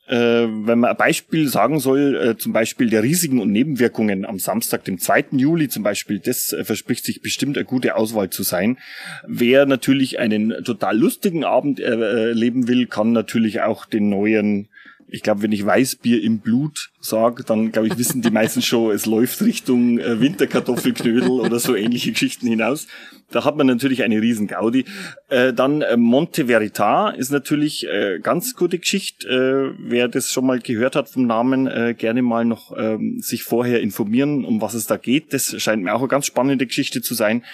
äh, 0.09 0.49
wenn 0.49 0.81
man 0.81 0.91
ein 0.91 0.97
Beispiel 0.97 1.49
sagen 1.49 1.79
soll, 1.79 2.17
äh, 2.17 2.37
zum 2.37 2.53
Beispiel 2.53 2.91
der 2.91 3.03
Risiken 3.03 3.41
und 3.41 3.53
Nebenwirkungen 3.53 4.25
am 4.25 4.39
Samstag, 4.39 4.85
dem 4.85 4.99
2. 4.99 5.27
Juli 5.33 5.69
zum 5.69 5.85
Beispiel, 5.85 6.19
das 6.19 6.53
äh, 6.53 6.65
verspricht 6.65 7.05
sich 7.05 7.23
bestimmt 7.23 7.57
eine 7.57 7.65
gute 7.65 7.95
Auswahl 7.95 8.29
zu 8.29 8.43
sein. 8.43 8.79
Wer 9.27 9.65
natürlich 9.65 10.19
einen 10.19 10.65
total 10.65 10.99
lustigen 10.99 11.45
Abend 11.45 11.79
erleben 11.79 12.69
will, 12.69 12.87
kann 12.87 13.13
natürlich 13.13 13.63
auch 13.63 13.87
den 13.87 14.09
neuen 14.09 14.69
ich 15.13 15.23
glaube, 15.23 15.43
wenn 15.43 15.53
ich 15.53 15.65
Weißbier 15.65 16.23
im 16.23 16.41
Blut 16.41 16.91
sage, 17.01 17.45
dann 17.45 17.71
glaube 17.71 17.89
ich, 17.89 17.99
wissen 17.99 18.23
die 18.23 18.31
meisten 18.31 18.63
schon, 18.63 18.93
es 18.93 19.05
läuft 19.05 19.43
Richtung 19.43 19.99
äh, 19.99 20.21
Winterkartoffelknödel 20.21 21.29
oder 21.29 21.59
so 21.59 21.77
ähnliche 21.77 22.13
Geschichten 22.13 22.47
hinaus. 22.47 22.87
Da 23.31 23.45
hat 23.45 23.57
man 23.57 23.67
natürlich 23.67 24.03
eine 24.03 24.23
riesen 24.23 24.47
Gaudi. 24.47 24.87
Äh, 25.29 25.53
dann 25.53 25.83
äh, 25.83 25.99
Monte 25.99 26.47
Verita 26.47 27.11
ist 27.11 27.31
natürlich 27.31 27.87
äh, 27.87 28.21
ganz 28.23 28.55
gute 28.55 28.79
Geschichte. 28.79 29.29
Äh, 29.29 29.75
wer 29.79 30.09
das 30.09 30.31
schon 30.31 30.47
mal 30.47 30.61
gehört 30.61 30.97
hat 30.97 31.11
vom 31.11 31.27
Namen, 31.27 31.67
äh, 31.67 31.95
gerne 31.97 32.23
mal 32.23 32.47
noch 32.47 32.75
ähm, 32.77 33.21
sich 33.21 33.43
vorher 33.43 33.83
informieren, 33.83 34.47
um 34.47 34.63
was 34.63 34.73
es 34.73 34.87
da 34.87 34.97
geht. 34.97 35.35
Das 35.35 35.61
scheint 35.61 35.83
mir 35.83 35.95
auch 35.95 36.01
eine 36.01 36.09
ganz 36.09 36.27
spannende 36.27 36.67
Geschichte 36.67 37.03
zu 37.03 37.13
sein. 37.13 37.45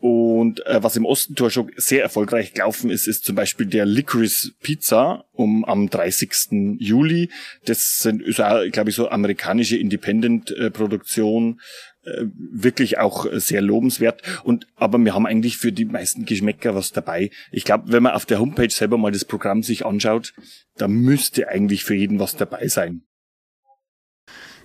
Und 0.00 0.64
äh, 0.66 0.82
was 0.82 0.96
im 0.96 1.04
Ostentor 1.04 1.50
schon 1.50 1.70
sehr 1.76 2.02
erfolgreich 2.02 2.54
gelaufen 2.54 2.90
ist, 2.90 3.08
ist 3.08 3.24
zum 3.24 3.34
Beispiel 3.34 3.66
der 3.66 3.84
Licorice 3.84 4.52
Pizza 4.62 5.24
um 5.32 5.64
am 5.64 5.90
30. 5.90 6.78
Juli. 6.78 7.30
Das 7.64 7.98
sind, 7.98 8.24
glaube 8.24 8.90
ich, 8.90 8.94
so 8.94 9.08
amerikanische 9.08 9.76
Independent-Produktion. 9.76 11.60
Äh, 12.04 12.26
wirklich 12.34 12.98
auch 12.98 13.26
sehr 13.32 13.60
lobenswert. 13.60 14.22
Und 14.44 14.66
aber 14.76 14.98
wir 14.98 15.14
haben 15.14 15.26
eigentlich 15.26 15.56
für 15.56 15.72
die 15.72 15.84
meisten 15.84 16.24
Geschmäcker 16.24 16.74
was 16.74 16.92
dabei. 16.92 17.30
Ich 17.50 17.64
glaube, 17.64 17.92
wenn 17.92 18.02
man 18.02 18.12
auf 18.12 18.26
der 18.26 18.40
Homepage 18.40 18.70
selber 18.70 18.98
mal 18.98 19.12
das 19.12 19.24
Programm 19.24 19.62
sich 19.62 19.84
anschaut, 19.84 20.32
da 20.76 20.88
müsste 20.88 21.48
eigentlich 21.48 21.84
für 21.84 21.94
jeden 21.94 22.18
was 22.18 22.36
dabei 22.36 22.68
sein. 22.68 23.02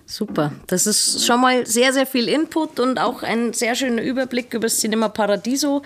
Super. 0.06 0.52
Das 0.66 0.86
ist 0.86 1.24
schon 1.26 1.40
mal 1.40 1.66
sehr, 1.66 1.92
sehr 1.92 2.06
viel 2.06 2.28
Input 2.28 2.78
und 2.78 2.98
auch 2.98 3.22
ein 3.22 3.52
sehr 3.52 3.74
schöner 3.74 4.02
Überblick 4.02 4.52
über 4.52 4.66
das 4.66 4.78
Cinema 4.78 5.08
Paradiso. 5.08 5.82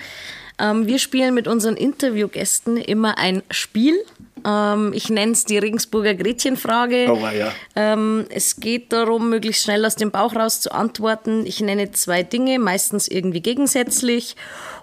Ähm, 0.58 0.86
wir 0.86 0.98
spielen 0.98 1.34
mit 1.34 1.46
unseren 1.46 1.76
Interviewgästen 1.76 2.76
immer 2.78 3.16
ein 3.16 3.42
Spiel. 3.50 3.96
Ähm, 4.44 4.92
ich 4.92 5.08
nenne 5.08 5.32
es 5.32 5.44
die 5.44 5.58
Regensburger 5.58 6.14
Gretchenfrage. 6.14 7.06
Oh, 7.10 7.26
ja. 7.28 7.52
ähm, 7.76 8.26
es 8.30 8.56
geht 8.56 8.92
darum, 8.92 9.30
möglichst 9.30 9.62
schnell 9.62 9.84
aus 9.84 9.94
dem 9.94 10.10
Bauch 10.10 10.34
raus 10.34 10.60
zu 10.60 10.72
antworten. 10.72 11.46
Ich 11.46 11.60
nenne 11.60 11.92
zwei 11.92 12.24
Dinge, 12.24 12.58
meistens 12.58 13.06
irgendwie 13.06 13.40
gegensätzlich. 13.40 14.34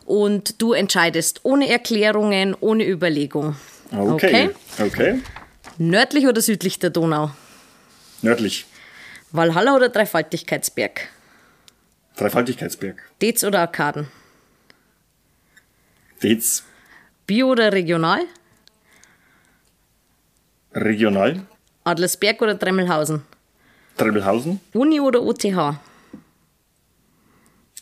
Und 0.06 0.62
du 0.62 0.74
entscheidest 0.74 1.42
ohne 1.44 1.68
Erklärungen, 1.68 2.56
ohne 2.60 2.88
Überlegung. 2.88 3.56
Okay. 3.92 4.50
Okay. 4.78 4.86
okay. 4.86 5.20
Nördlich 5.78 6.28
oder 6.28 6.42
südlich 6.42 6.80
der 6.80 6.90
Donau? 6.90 7.32
Nördlich. 8.22 8.66
Valhalla 9.36 9.76
oder 9.76 9.90
Dreifaltigkeitsberg? 9.90 11.10
Dreifaltigkeitsberg. 12.16 13.02
Dez 13.22 13.44
oder 13.44 13.60
Arkaden? 13.60 14.08
Dez. 16.24 16.64
Bio 17.28 17.52
oder 17.52 17.74
regional? 17.74 18.22
Regional. 20.74 21.46
Adlersberg 21.84 22.42
oder 22.42 22.58
Tremmelhausen? 22.58 23.24
Tremmelhausen. 23.98 24.60
Uni 24.74 25.00
oder 25.00 25.22
OTH? 25.22 25.80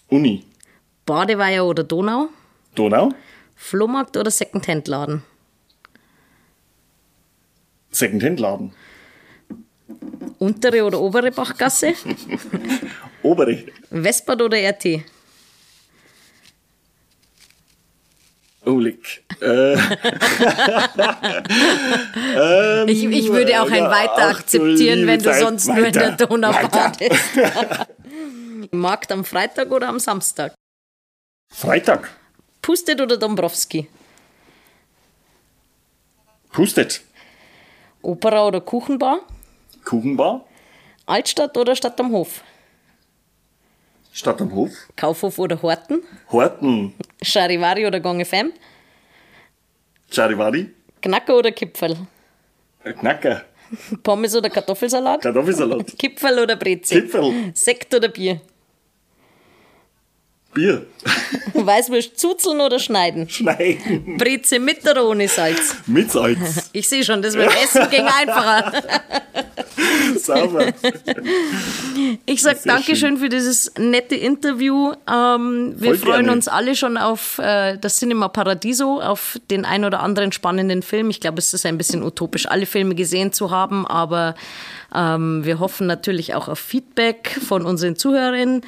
Uni. 0.09 0.45
Badeweiher 1.05 1.65
oder 1.65 1.83
Donau? 1.83 2.29
Donau. 2.75 3.09
Flohmarkt 3.55 4.17
oder 4.17 4.31
Secondhand-Laden? 4.31 5.23
Secondhand-Laden. 7.91 8.73
Untere 10.39 10.83
oder 10.83 10.99
obere 10.99 11.31
Bachgasse? 11.31 11.93
obere. 13.23 13.63
Westbad 13.89 14.41
oder 14.41 14.57
RT? 14.57 15.03
Olik. 18.65 19.23
Äh. 19.41 19.73
ähm, 22.37 22.87
ich, 22.87 23.03
ich, 23.03 23.29
würde 23.29 23.61
auch 23.61 23.69
ein 23.69 23.83
Weiter 23.83 24.29
akzeptieren, 24.29 25.05
wenn 25.05 25.21
du 25.21 25.33
sonst 25.33 25.67
weiter, 25.67 25.77
nur 25.77 25.87
in 25.87 25.93
der 25.93 26.11
Donau 26.11 26.51
badest. 26.51 27.11
Markt 28.71 29.11
am 29.11 29.25
Freitag 29.25 29.69
oder 29.71 29.89
am 29.89 29.99
Samstag? 29.99 30.53
Freitag. 31.53 32.09
Pustet 32.61 33.01
oder 33.01 33.17
Dombrowski? 33.17 33.89
Pustet. 36.53 37.01
Opera 38.01 38.47
oder 38.47 38.61
Kuchenbar? 38.61 39.19
Kuchenbar. 39.85 40.45
Altstadt 41.05 41.57
oder 41.57 41.75
Stadt 41.75 41.99
am 41.99 42.11
Hof? 42.11 42.41
Stadt 44.11 44.41
am 44.41 44.53
Hof. 44.53 44.71
Kaufhof 44.95 45.39
oder 45.39 45.61
Horten? 45.61 46.03
Horten. 46.31 46.93
Charivari 47.21 47.85
oder 47.87 47.99
Gong 47.99 48.23
FM? 48.23 48.53
Charivari. 50.11 50.69
Knacker 51.01 51.35
oder 51.37 51.51
Kipferl? 51.51 51.97
Knacker. 52.83 53.43
Pommes 54.03 54.35
oder 54.35 54.49
Kartoffelsalat? 54.49 55.21
Kartoffelsalat. 55.21 55.97
Kipferl 55.97 56.39
oder 56.39 56.55
Brezi? 56.55 57.01
Kipferl. 57.01 57.51
Sekt 57.55 57.93
oder 57.93 58.07
Bier? 58.09 58.39
Bier. 60.53 60.85
Weißwurst 61.53 62.19
zuzeln 62.19 62.61
oder 62.61 62.79
schneiden? 62.79 63.29
Schneiden. 63.29 64.17
Breze 64.17 64.59
mit 64.59 64.87
oder 64.89 65.07
ohne 65.07 65.27
Salz? 65.27 65.75
Mit 65.85 66.11
Salz. 66.11 66.69
Ich 66.73 66.87
sehe 66.87 67.03
schon, 67.03 67.21
das 67.21 67.35
mit 67.35 67.45
dem 67.45 67.57
Essen 67.63 67.89
ging 67.89 68.05
einfacher. 68.05 68.73
Sauber. 70.17 70.67
Ich 72.25 72.41
sage 72.41 72.59
Dankeschön 72.65 73.17
für 73.17 73.29
dieses 73.29 73.71
nette 73.77 74.15
Interview. 74.15 74.93
Ähm, 75.11 75.75
wir 75.77 75.95
Voll 75.95 75.97
freuen 75.97 76.25
gerne. 76.25 76.31
uns 76.31 76.47
alle 76.47 76.75
schon 76.75 76.97
auf 76.97 77.39
äh, 77.39 77.77
das 77.77 77.97
Cinema 77.97 78.27
Paradiso, 78.27 79.01
auf 79.01 79.39
den 79.49 79.65
ein 79.65 79.85
oder 79.85 80.01
anderen 80.01 80.31
spannenden 80.31 80.81
Film. 80.81 81.09
Ich 81.09 81.19
glaube, 81.19 81.39
es 81.39 81.53
ist 81.53 81.65
ein 81.65 81.77
bisschen 81.77 82.03
utopisch, 82.03 82.47
alle 82.47 82.65
Filme 82.65 82.95
gesehen 82.95 83.31
zu 83.31 83.51
haben, 83.51 83.85
aber 83.87 84.35
ähm, 84.93 85.43
wir 85.43 85.59
hoffen 85.59 85.87
natürlich 85.87 86.35
auch 86.35 86.47
auf 86.47 86.59
Feedback 86.59 87.37
von 87.47 87.65
unseren 87.65 87.95
Zuhörerinnen. 87.95 88.61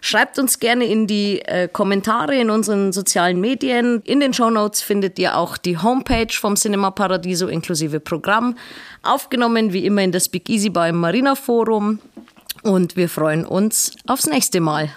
Schreibt 0.00 0.38
uns 0.38 0.58
gerne 0.58 0.86
in 0.86 1.06
die 1.06 1.40
äh, 1.42 1.68
Kommentare 1.68 2.36
in 2.36 2.50
unseren 2.50 2.92
sozialen 2.92 3.40
Medien. 3.40 4.02
In 4.04 4.20
den 4.20 4.32
Show 4.32 4.50
Notes 4.50 4.80
findet 4.82 5.18
ihr 5.18 5.36
auch 5.36 5.56
die 5.56 5.78
Homepage 5.78 6.32
vom 6.32 6.56
Cinema 6.56 6.90
Paradiso 6.90 7.48
inklusive 7.48 8.00
Programm. 8.00 8.56
Aufgenommen 9.02 9.72
wie 9.72 9.84
immer 9.84 10.02
in 10.02 10.12
das 10.12 10.28
Big 10.28 10.48
Easy 10.48 10.70
Bar 10.70 10.88
im 10.88 10.96
Marina 10.96 11.34
Forum. 11.34 11.98
Und 12.62 12.96
wir 12.96 13.08
freuen 13.08 13.44
uns 13.44 13.96
aufs 14.06 14.26
nächste 14.26 14.60
Mal. 14.60 14.90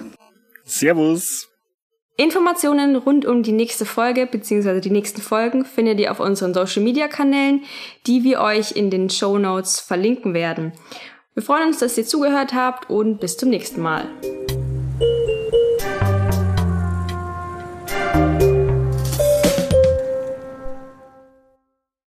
Servus. 0.63 1.49
Informationen 2.15 2.95
rund 2.95 3.25
um 3.25 3.41
die 3.41 3.51
nächste 3.51 3.85
Folge 3.85 4.27
bzw. 4.27 4.79
die 4.81 4.91
nächsten 4.91 5.21
Folgen 5.21 5.65
findet 5.65 5.99
ihr 5.99 6.11
auf 6.11 6.19
unseren 6.19 6.53
Social 6.53 6.83
Media 6.83 7.07
Kanälen, 7.07 7.63
die 8.05 8.23
wir 8.23 8.39
euch 8.39 8.73
in 8.73 8.91
den 8.91 9.09
Show 9.09 9.39
Notes 9.39 9.79
verlinken 9.79 10.35
werden. 10.35 10.73
Wir 11.33 11.41
freuen 11.41 11.69
uns, 11.69 11.79
dass 11.79 11.97
ihr 11.97 12.05
zugehört 12.05 12.53
habt 12.53 12.91
und 12.91 13.19
bis 13.19 13.37
zum 13.37 13.49
nächsten 13.49 13.81
Mal. 13.81 14.07